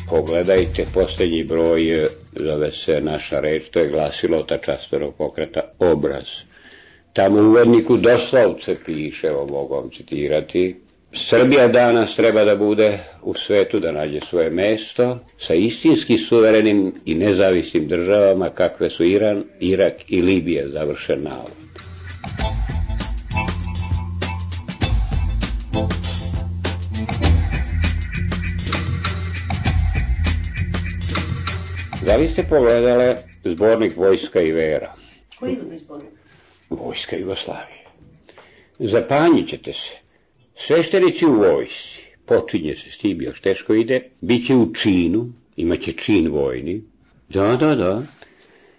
[0.09, 6.27] Pogledajte posljednji broj, zove se naša reč, to je glasilo ta častvenog pokreta obraz.
[7.13, 10.75] Tamo u uvodniku doslovce piše, evo mogu vam citirati,
[11.13, 17.15] Srbija danas treba da bude u svetu, da nađe svoje mesto sa istinski suverenim i
[17.15, 21.51] nezavisnim državama kakve su Iran, Irak i Libija, završen navod.
[32.09, 34.93] Da li ste pogledale zbornik Vojska i vera?
[35.39, 36.09] Koji je izbornik?
[36.69, 37.85] Vojska Jugoslavije.
[38.79, 39.91] Zapanjit ćete se.
[40.55, 45.91] Sveštenici u vojsi, počinje se s tim, još teško ide, bit će u činu, imaće
[45.91, 46.83] čin vojni.
[47.29, 48.03] Da, da, da.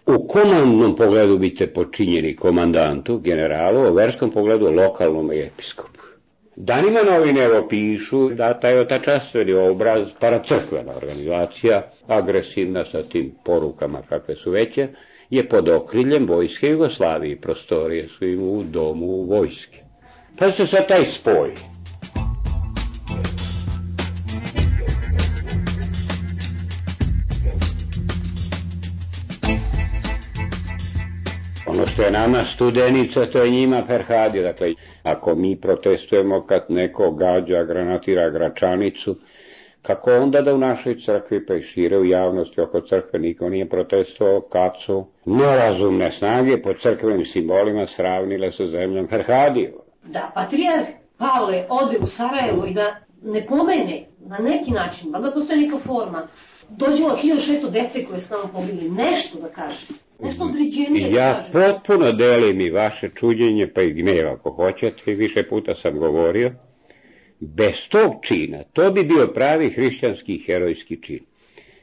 [0.07, 5.90] U komandnom pogledu bite počinjeni komandantu, generalu, u verskom pogledu lokalnom episkopu.
[6.57, 14.03] Danima novine evo pišu da taj ta častveni obraz, paracrkvena organizacija, agresivna sa tim porukama
[14.09, 14.89] kakve su veće,
[15.31, 17.41] je pod okriljem vojske Jugoslavije.
[17.41, 19.79] Prostorije su im u domu vojske.
[20.39, 21.55] Pazite sad taj spoj.
[31.67, 34.43] Ono što je nama studenica, to je njima perhadi.
[34.43, 39.17] Dakle, ako mi protestujemo kad neko gađa, granatira gračanicu,
[39.83, 43.69] kako onda da u našoj crkvi pa i šire u javnosti oko crkve niko nije
[43.69, 49.73] protestovao kad su nerazumne snage po crkvenim simbolima sravnile sa zemljom Perhadiju.
[50.05, 50.87] Da patrijarh
[51.19, 56.29] Pavle ode u Sarajevo i da ne pomene na neki način, valjda postoji neka forma,
[56.69, 59.87] dođemo 1600 dece koje su tamo pobili, nešto da kaže,
[60.23, 61.53] nešto određenije da Ja kaže.
[61.53, 66.53] potpuno delim i vaše čuđenje, pa i gnev ako hoćete, i više puta sam govorio.
[67.41, 71.21] Bez tog čina, to bi bio pravi hrišćanski herojski čin.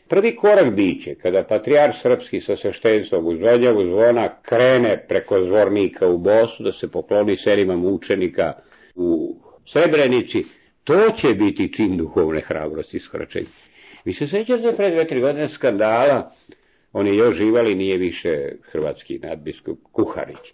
[0.08, 6.18] Prvi korak biće kada patrijar srpski sa sveštenstvom uz odjavu zvona krene preko zvornika u
[6.18, 8.54] Bosu da se pokloni selima mučenika
[8.96, 9.36] u
[9.66, 10.46] Srebrenici,
[10.84, 13.48] to će biti čin duhovne hrabrosti i skračenja.
[14.06, 16.32] Vi se sećate pre dve, tri godine skandala,
[16.98, 20.54] on je još živali, nije više hrvatski nadbiskup Kuharić.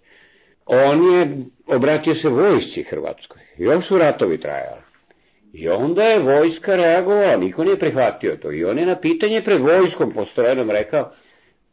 [0.66, 1.38] On je
[1.68, 3.42] obratio se vojsci Hrvatskoj.
[3.58, 4.82] Još su ratovi trajali.
[5.54, 8.52] I onda je vojska reagovala, niko nije prihvatio to.
[8.52, 11.12] I on je na pitanje pred vojskom postrojenom rekao,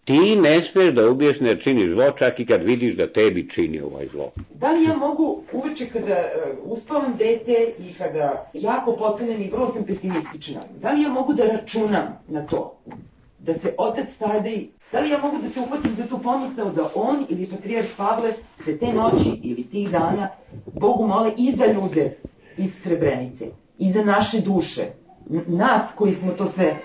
[0.04, 3.80] ti ne smiješ da ubiješ ne činiš zlo, čak i kad vidiš da tebi čini
[3.80, 4.32] ovaj zlo.
[4.54, 9.72] Da li ja mogu uveče kada uh, uspavam dete i kada jako potonem i vrlo
[9.72, 12.76] sam pesimistična, da li ja mogu da računam na to?
[13.40, 16.90] Da se otac Tadej, da li ja mogu da se uhvatim za tu pomisao da
[16.94, 18.32] on ili patrijarh Pavle
[18.64, 20.28] se te noći ili tih dana
[20.80, 22.16] Bogu mole i za ljude
[22.56, 23.46] iz Srebrenice,
[23.78, 24.82] i za naše duše,
[25.46, 26.76] nas koji smo to sve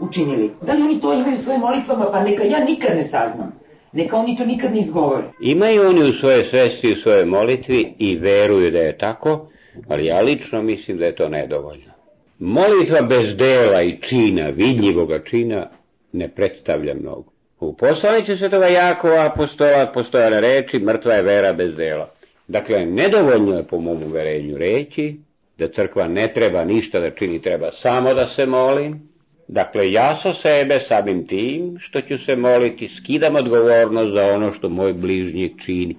[0.00, 0.50] učinili.
[0.62, 3.52] Da li oni to imaju u svojim molitvama, pa neka ja nikad ne saznam.
[3.92, 5.24] Neka oni to nikad ne izgovore.
[5.40, 9.48] Imaju oni u svoje svesti, u svoje molitvi i veruju da je tako,
[9.88, 11.92] ali ja lično mislim da je to nedovoljno.
[12.38, 15.70] Molitva bez dela i čina, vidljivoga čina,
[16.12, 17.32] ne predstavlja mnogo.
[17.60, 22.10] U poslanici svetoga Jakova apostola postoja na reči, mrtva je vera bez dela.
[22.48, 25.16] Dakle, nedovoljno je po mom uverenju reći
[25.58, 29.08] da crkva ne treba ništa da čini, treba samo da se molim.
[29.48, 34.68] Dakle, ja sa sebe samim tim što ću se moliti, skidam odgovornost za ono što
[34.68, 35.96] moj bližnji čini.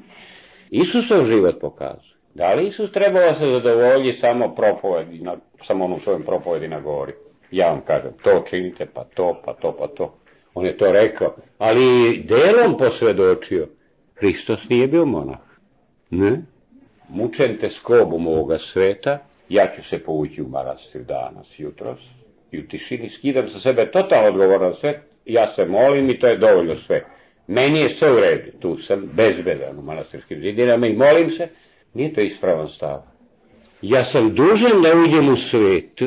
[0.69, 2.15] Isusov život pokazuje.
[2.33, 5.35] Da li Isus trebao se zadovolji samo propovedi, na,
[5.67, 7.13] samo onom svojom propovedi na gori?
[7.51, 10.15] Ja vam kažem, to činite, pa to, pa to, pa to.
[10.53, 13.67] On je to rekao, ali delom posvedočio.
[14.15, 15.37] Hristos nije bio monah.
[16.09, 16.41] Ne?
[17.09, 19.17] Mučen te skobom ovoga sveta,
[19.49, 21.99] ja ću se povući u manastir danas, jutros,
[22.51, 26.37] i u tišini skidam sa sebe totalno odgovorno sve, ja se molim i to je
[26.37, 27.05] dovoljno sve.
[27.47, 31.47] Meni je sve u redu, tu sam bezbedan u manastirskim zidinama i molim se,
[31.93, 33.01] nije to ispravan stav.
[33.81, 36.01] Ja sam dužan da uđem u svet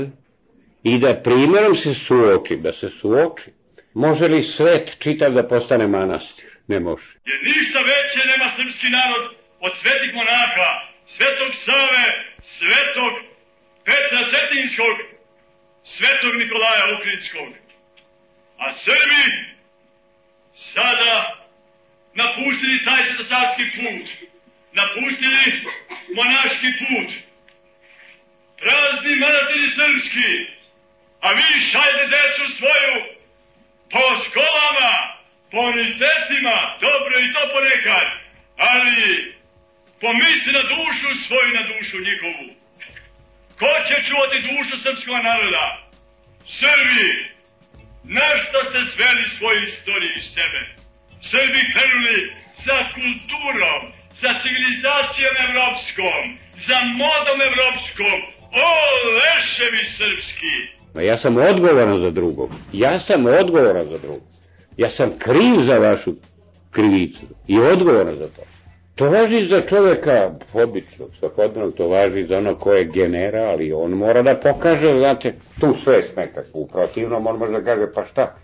[0.82, 3.52] i da primjerom se suočim, da se suočim.
[3.94, 6.50] Može li svet čitav da postane manastir?
[6.66, 7.06] Ne može.
[7.26, 9.24] Jer ništa veće nema srpski narod
[9.60, 10.70] od svetih monaha,
[11.06, 12.06] svetog Save,
[12.42, 13.12] svetog
[13.84, 14.96] Petra Cetinskog,
[15.84, 17.48] svetog Nikolaja Ukrinskog.
[18.58, 19.24] A Srbi
[20.56, 21.44] sada
[22.14, 24.06] napustili taj svetosavski put,
[24.72, 25.44] napustili
[26.14, 27.10] monaški put,
[28.58, 30.61] prazni manastiri srpski,
[31.22, 32.94] a vi šaljete decu svoju
[33.90, 34.94] po školama,
[35.50, 38.08] po univerzitetima, dobro i to ponekad,
[38.56, 39.34] ali
[40.00, 42.54] pomisli na dušu svoju, na dušu njihovu.
[43.58, 45.78] Ko će čuvati dušu srpskog naroda?
[46.60, 47.30] Srbi,
[48.04, 50.60] na što ste sveli svoju istoriju iz sebe?
[51.30, 52.32] Srbi krenuli
[52.64, 58.18] za kulturom, za civilizacijom evropskom, za modom evropskom.
[58.52, 58.68] O,
[59.18, 60.81] leševi srpski!
[60.94, 62.50] Ma ja sam odgovoran za drugog.
[62.72, 64.22] Ja sam odgovoran za drugog.
[64.76, 66.12] Ja sam kriv za vašu
[66.70, 68.42] krivicu i odgovoran za to.
[68.94, 73.90] To važi za čoveka običnog, svakodnevnog, to važi za ono ko je general i on
[73.90, 76.48] mora da pokaže, znate, tu svest nekako.
[76.52, 78.34] U protivnom on može da kaže, pa šta?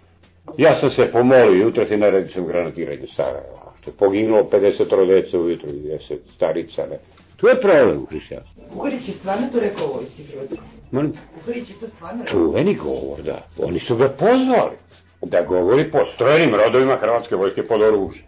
[0.58, 3.58] Ja sam se pomolio jutro i naredio sam granatiranje Sarajeva.
[3.86, 6.86] Je poginulo 50 dece ujutro i 10 starica.
[6.90, 6.98] Ne.
[7.36, 8.62] Tu je problem u hrišćanstvu.
[8.72, 10.77] Kuharić je stvarno to rekao u vojsci Hrvatskoj.
[10.90, 12.40] Molim, Kuharić je to stvarno rekao.
[12.40, 13.46] čuveni govor, da.
[13.58, 14.76] Oni su ga pozvali
[15.22, 18.22] da govori po strojenim rodovima Hrvatske vojske pod oružje.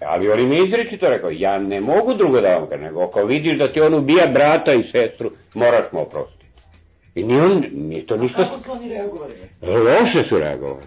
[0.00, 3.24] Ali on im je izrečito rekao, ja ne mogu drugo da vam kažem, nego ako
[3.24, 6.44] vidiš da ti on ubija brata i sestru, moraš mu oprostiti.
[7.14, 8.44] I ni on, nije to ništa...
[8.44, 9.34] Kako su oni reagovali?
[9.62, 10.86] Loše su reagovali.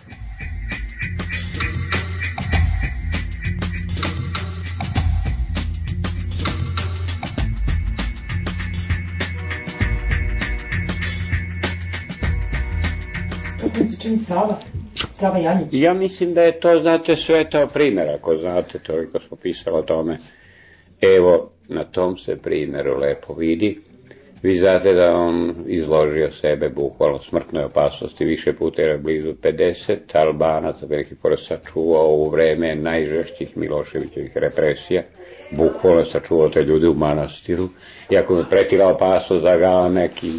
[14.08, 14.58] Čini Sava?
[15.12, 15.68] Sava Janjić.
[15.72, 20.18] Ja mislim da je to, znate, svetao primjer, ako znate, toliko smo pisali o tome.
[21.02, 23.82] Evo, na tom se primjeru lepo vidi.
[24.44, 30.86] Vi znate da on izložio sebe bukvalno smrtnoj opasnosti više puta je blizu 50 Albanaca
[30.86, 35.04] veliki pored sačuvao u vreme najžešćih Miloševićevih represija.
[35.52, 37.70] Bukvalno sačuvao te ljude u manastiru.
[38.12, 40.32] Iako mu je pretila opasnost da ga neki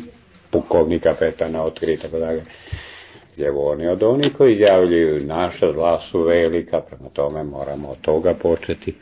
[0.51, 2.45] pukovnika petana otkri i tako dalje.
[3.39, 8.35] Jer oni od onih koji izjavljuju naša zla su velika, prema tome moramo od toga
[8.35, 8.95] početi.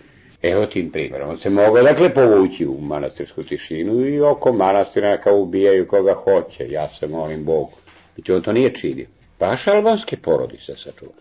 [0.43, 1.31] Evo tim primjerom.
[1.31, 6.71] On se mogao dakle povući u manastirsku tišinu i oko manastira neka ubijaju koga hoće.
[6.71, 7.73] Ja se molim Bogu.
[8.17, 9.07] I on to nije činio.
[9.41, 11.13] Baš albanske porodice sačuva.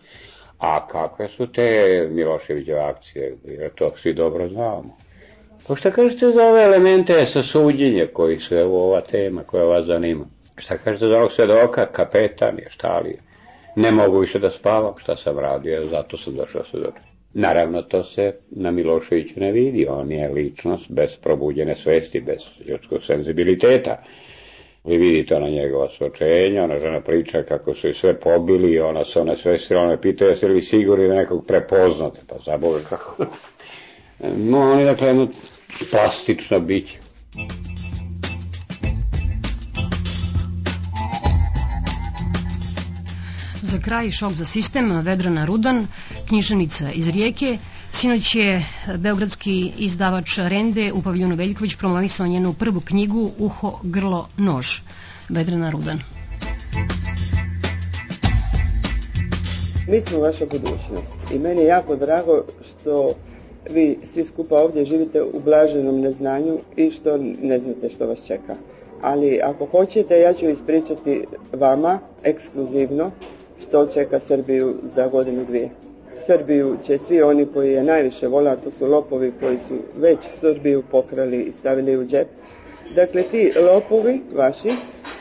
[0.58, 3.36] A kakve su te Miloševićeve akcije?
[3.44, 4.96] Jer to svi dobro znamo.
[5.66, 9.86] Pa šta kažete za ove elemente sa suđenje koji su evo ova tema koja vas
[9.86, 10.24] zanima?
[10.58, 13.22] Šta kažete za onog svedoka, kapetan je, šta li je?
[13.76, 16.94] Ne mogu više da spavam, šta sam radio, zato sam došao svedok.
[17.34, 22.38] Naravno, to se na Miloševiću ne vidi, on je ličnost bez probuđene svesti, bez
[22.68, 23.96] ljudskog senzibiliteta.
[24.84, 29.20] Vi vidite ona njegova svočenja, ona žena priča kako su i sve pobili, ona se
[29.20, 33.16] one sve ona pita jeste li sigurni da nekog prepoznate, pa za kako.
[34.36, 35.28] No, oni dakle jedno
[35.90, 36.98] plastično biće.
[43.66, 45.86] Za kraj šok za sistem Vedrana Rudan,
[46.28, 47.58] književnica iz Rijeke.
[47.90, 48.64] Sinoć je
[48.98, 54.66] beogradski izdavač Rende u paviljonu Veljković promovisao njenu prvu knjigu Uho, grlo, nož.
[55.28, 55.98] Vedrana Rudan.
[59.88, 63.14] Mi smo vaša budućnost i meni je jako drago što
[63.70, 68.56] vi svi skupa ovdje živite u blaženom neznanju i što ne znate što vas čeka.
[69.02, 73.10] Ali ako hoćete, ja ću ispričati vama ekskluzivno
[73.68, 75.70] što čeka Srbiju za godinu dvije.
[76.26, 80.18] Srbiju će svi oni koji je najviše vole, a to su lopovi koji su već
[80.40, 82.26] Srbiju pokrali i stavili u džep.
[82.94, 84.72] Dakle, ti lopovi vaši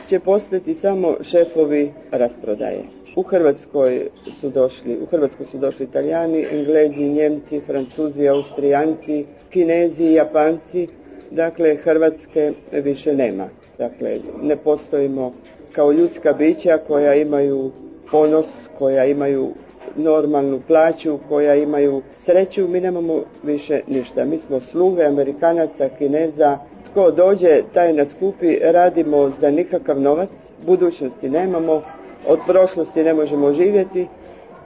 [0.09, 2.83] će postati samo šefovi rasprodaje.
[3.15, 4.07] U Hrvatskoj
[4.41, 10.87] su došli, u Hrvatskoj su došli Italijani, Englezi, Njemci, Francuzi, Austrijanci, Kinezi, Japanci.
[11.31, 13.49] Dakle, Hrvatske više nema.
[13.77, 15.33] Dakle, ne postojimo
[15.71, 17.71] kao ljudska bića koja imaju
[18.11, 18.45] ponos,
[18.79, 19.53] koja imaju
[19.95, 24.25] normalnu plaću, koja imaju sreću, mi nemamo više ništa.
[24.25, 26.57] Mi smo sluge Amerikanaca, Kineza,
[26.91, 30.29] tko dođe, taj nas kupi, radimo za nikakav novac,
[30.65, 31.81] budućnosti nemamo,
[32.27, 34.07] od prošlosti ne možemo živjeti,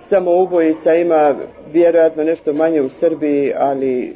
[0.10, 1.36] samo ubojica ima
[1.74, 4.16] vjerojatno nešto manje u Srbiji, ali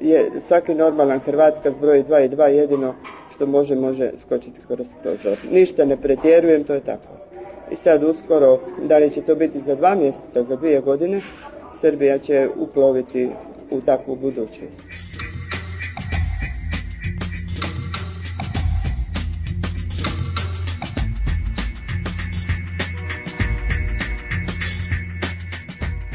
[0.00, 2.94] je svaki normalan Hrvat kad broji dva i dva jedino
[3.34, 5.38] što može, može skočiti kroz prozor.
[5.50, 7.19] Ništa ne pretjerujem, to je tako.
[7.72, 11.20] I sad uskoro, da li će to biti za dva mjeseca, za dvije godine,
[11.80, 13.28] Srbija će uploviti
[13.70, 14.90] u takvu budućnost.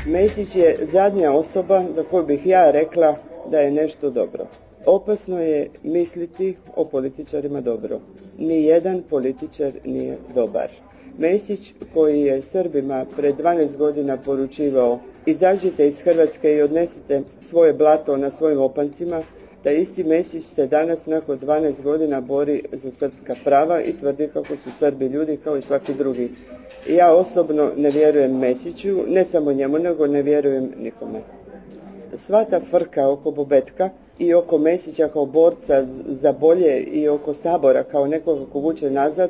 [0.05, 3.15] Mesić je zadnja osoba za koju bih ja rekla
[3.51, 4.45] da je nešto dobro.
[4.85, 7.99] Opasno je misliti o političarima dobro.
[8.37, 10.84] Ni jedan političar nije dobar.
[11.17, 18.17] Mesić koji je Srbima pred 12 godina poručivao izađite iz Hrvatske i odnesite svoje blato
[18.17, 19.23] na svojim opancima,
[19.63, 24.55] da isti Mesić se danas nakon 12 godina bori za srpska prava i tvrdi kako
[24.55, 26.29] su Srbi ljudi kao i svaki drugi.
[26.89, 31.19] Ja osobno ne vjerujem Mesiću, ne samo njemu, nego ne vjerujem nikome.
[32.25, 33.89] Sva ta frka oko Bobetka
[34.19, 35.85] i oko Mesića kao borca
[36.21, 39.29] za bolje i oko Sabora kao nekoga ko vuče nazad,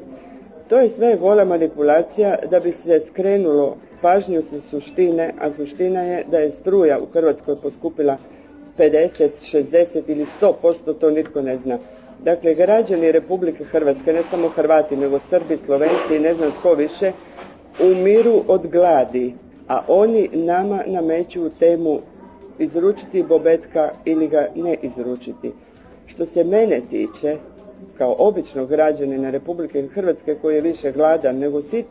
[0.67, 6.23] to je sve gola manipulacija da bi se skrenulo pažnju sa suštine, a suština je
[6.31, 8.17] da je struja u Hrvatskoj poskupila
[8.77, 11.77] 50, 60 ili 100%, to nitko ne zna.
[12.23, 17.11] Dakle, građani Republike Hrvatske, ne samo Hrvati, nego Srbi, Slovenci i ne znam tko više,
[17.83, 19.33] umiru od gladi,
[19.67, 21.99] a oni nama nameću temu
[22.59, 25.51] izručiti Bobetka ili ga ne izručiti.
[26.05, 27.37] Što se mene tiče,
[27.97, 31.85] kao običnog građanina Republike Hrvatske koji je više gladan nego sit,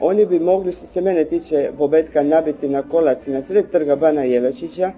[0.00, 4.22] oni bi mogli što se mene tiče Bobetka nabiti na kolac na sred trga Bana
[4.22, 4.92] Jelačića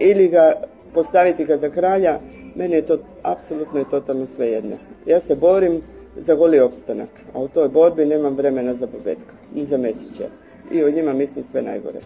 [0.00, 0.52] ili ga
[0.94, 2.18] postaviti ga za kralja,
[2.54, 4.76] meni je to apsolutno i totalno svejedno.
[5.06, 5.82] Ja se borim
[6.16, 10.28] za goli opstanak, a u toj borbi nemam vremena za Bobetka, ni za Mesića.
[10.72, 11.98] I o njima mislim sve najgore.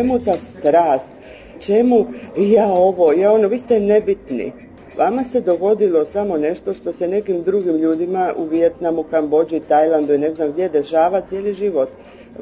[0.00, 1.12] Čemu ta strast?
[1.60, 4.52] Čemu ja ovo, ja ono, vi ste nebitni.
[4.98, 10.18] Vama se dogodilo samo nešto što se nekim drugim ljudima u Vijetnamu, Kambođi, Tajlandu i
[10.18, 11.88] ne znam gdje dešava cijeli život.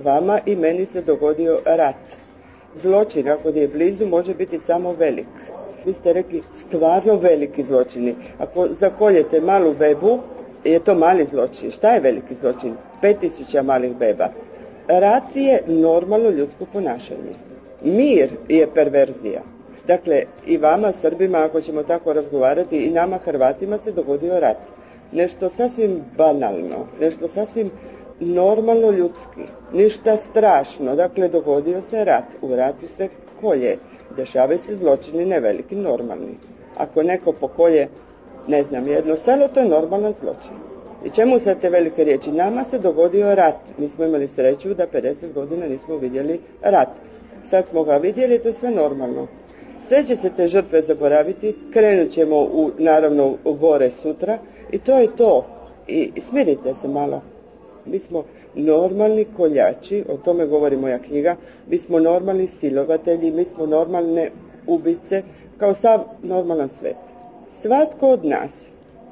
[0.04, 2.04] Vama i meni se dogodio rat.
[2.82, 5.26] Zločin, ako je blizu, može biti samo velik.
[5.86, 8.14] Vi ste rekli stvarno veliki zločini.
[8.38, 10.18] Ako zakoljete malu bebu,
[10.64, 11.70] je to mali zločin.
[11.70, 12.74] Šta je veliki zločin?
[13.02, 14.28] 5000 malih beba.
[14.88, 17.47] rat je normalno ljudsko ponašanje.
[17.82, 19.42] Mir je perverzija.
[19.86, 24.56] Dakle, i vama Srbima, ako ćemo tako razgovarati, i nama Hrvatima se dogodio rat.
[25.12, 27.70] Nešto sasvim banalno, nešto sasvim
[28.20, 29.40] normalno ljudski,
[29.72, 30.96] ništa strašno.
[30.96, 32.24] Dakle, dogodio se rat.
[32.42, 33.08] U ratu se
[33.40, 33.76] kolje.
[34.16, 36.34] Dešavaju se zločini neveliki, normalni.
[36.76, 37.88] Ako neko pokolje,
[38.48, 40.56] ne znam, jedno selo, to je normalan zločin.
[41.04, 42.32] I čemu sad te velike riječi?
[42.32, 43.54] Nama se dogodio rat.
[43.78, 46.88] Mi smo imali sreću da 50 godina nismo vidjeli rat.
[47.50, 49.26] Sad smo ga vidjeli, to sve normalno.
[49.88, 54.38] Sve će se te žrtve zaboraviti, krenut ćemo u, naravno u gore sutra
[54.72, 55.46] i to je to.
[55.88, 57.22] I, i smirite se malo.
[57.86, 58.24] Mi smo
[58.54, 61.36] normalni koljači, o tome govori moja knjiga,
[61.70, 64.30] mi smo normalni silovatelji, mi smo normalne
[64.66, 65.22] ubice,
[65.58, 66.96] kao sav normalan svet.
[67.62, 68.50] Svatko od nas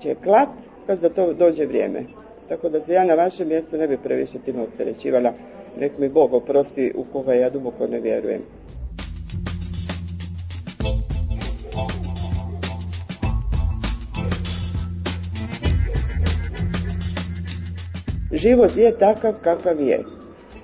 [0.02, 0.48] će klat
[0.86, 2.04] kad za to dođe vrijeme.
[2.48, 5.32] Tako da se ja na vašem mjestu ne bi previše tim opterećivala.
[5.80, 8.42] Nek mi Bog oprosti u koga ja duboko ne vjerujem.
[18.32, 20.04] Život je takav kakav je.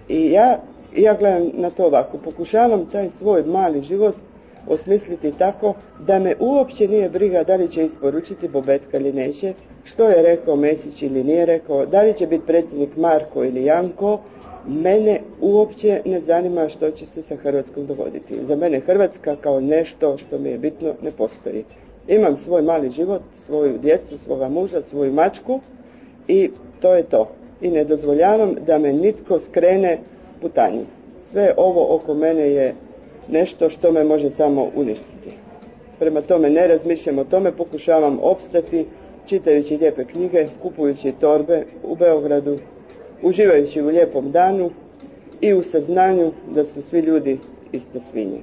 [0.08, 0.58] I ja,
[0.96, 4.14] ja gledam na to ovako, pokušavam taj svoj mali život
[4.68, 5.74] osmisliti tako
[6.06, 9.54] da me uopće nije briga da li će isporučiti Bobetka ili neće,
[9.84, 14.18] što je rekao Mesić ili nije rekao, da li će biti predsjednik Marko ili Janko,
[14.68, 18.34] mene uopće ne zanima što će se sa Hrvatskom dogoditi.
[18.48, 21.64] Za mene Hrvatska kao nešto što mi je bitno ne postoji.
[22.08, 25.60] Imam svoj mali život, svoju djecu, svoga muža, svoju mačku
[26.28, 26.50] i
[26.80, 27.28] to je to.
[27.60, 29.98] I ne dozvoljavam da me nitko skrene
[30.40, 30.84] putanju.
[31.32, 32.74] Sve ovo oko mene je
[33.28, 35.30] nešto što me može samo uništiti.
[35.98, 38.86] Prema tome ne razmišljam o tome, pokušavam opstati
[39.26, 42.58] čitajući lijepe knjige, kupujući torbe u Beogradu,
[43.22, 44.70] uživajući u lijepom danu
[45.40, 47.38] i u saznanju da su svi ljudi
[47.72, 48.38] iste svinje.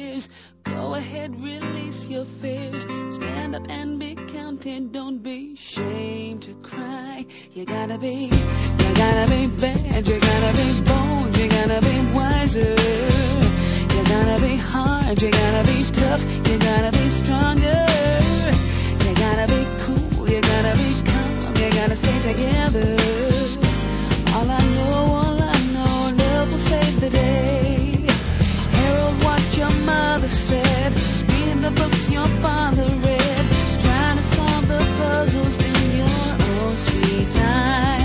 [0.00, 0.28] Tears.
[0.64, 2.82] Go ahead, release your fears.
[3.14, 4.92] Stand up and be counted.
[4.92, 7.26] Don't be ashamed to cry.
[7.52, 8.30] You gotta be,
[8.82, 10.08] you gotta be bad.
[10.08, 11.36] You gotta be bold.
[11.36, 12.76] You gotta be wiser.
[13.94, 17.80] You gotta be hard, you gotta be tough, you gotta be stronger.
[19.04, 22.90] You gotta be cool, you gotta be calm, you gotta stay together.
[24.34, 27.59] All I know, all I know, love will save the day.
[30.20, 30.92] Mother said,
[31.30, 33.46] read the books your father read,
[33.80, 37.99] trying to solve the puzzles in your own sweet time.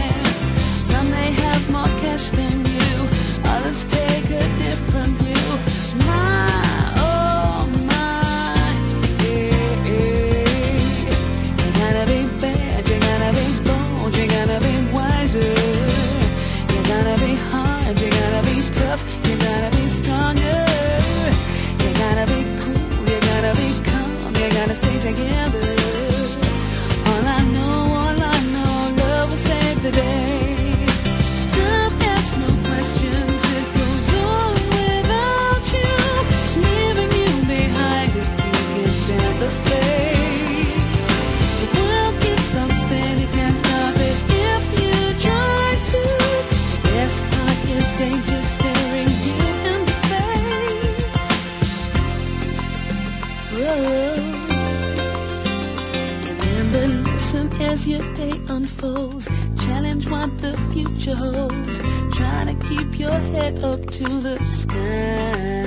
[58.85, 61.79] Challenge what the future holds.
[62.15, 65.65] Try to keep your head up to the sky.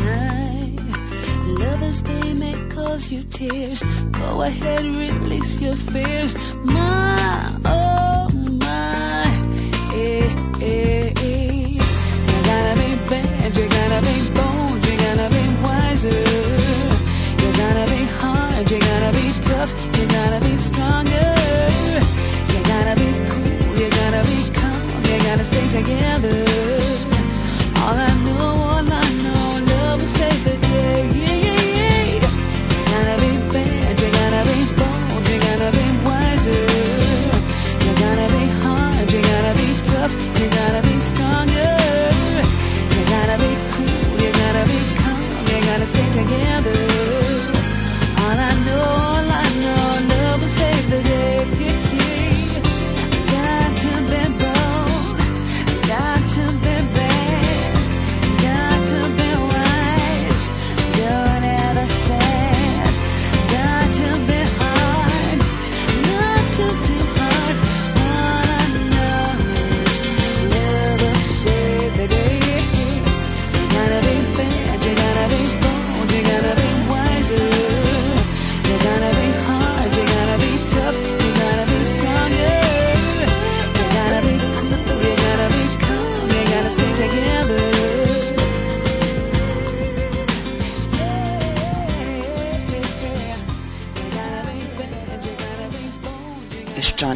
[1.47, 3.83] Lovers, they may cause you tears.
[3.83, 6.37] Go ahead, release your fears.
[6.63, 7.88] My, oh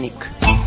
[0.03, 0.61] Sonic.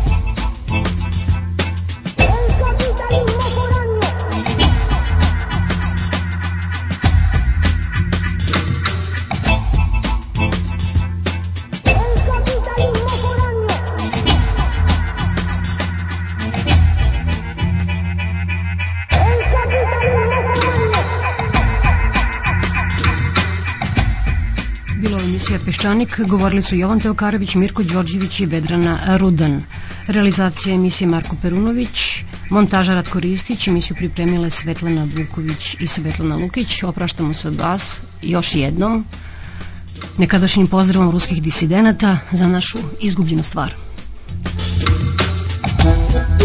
[25.66, 29.62] Peščanik govorili su Jovan Teokarević, Mirko Đorđević i Vedrana Rudan.
[30.06, 36.82] Realizacija emisije Marko Perunović, montaža Ratko Ristić, emisiju pripremile Svetlana Vuković i Svetlana Lukić.
[36.82, 39.04] Opraštamo se od vas još jednom
[40.18, 43.74] nekadašnjim pozdravom ruskih disidenata za našu izgubljenu stvar.
[45.66, 46.35] peščanik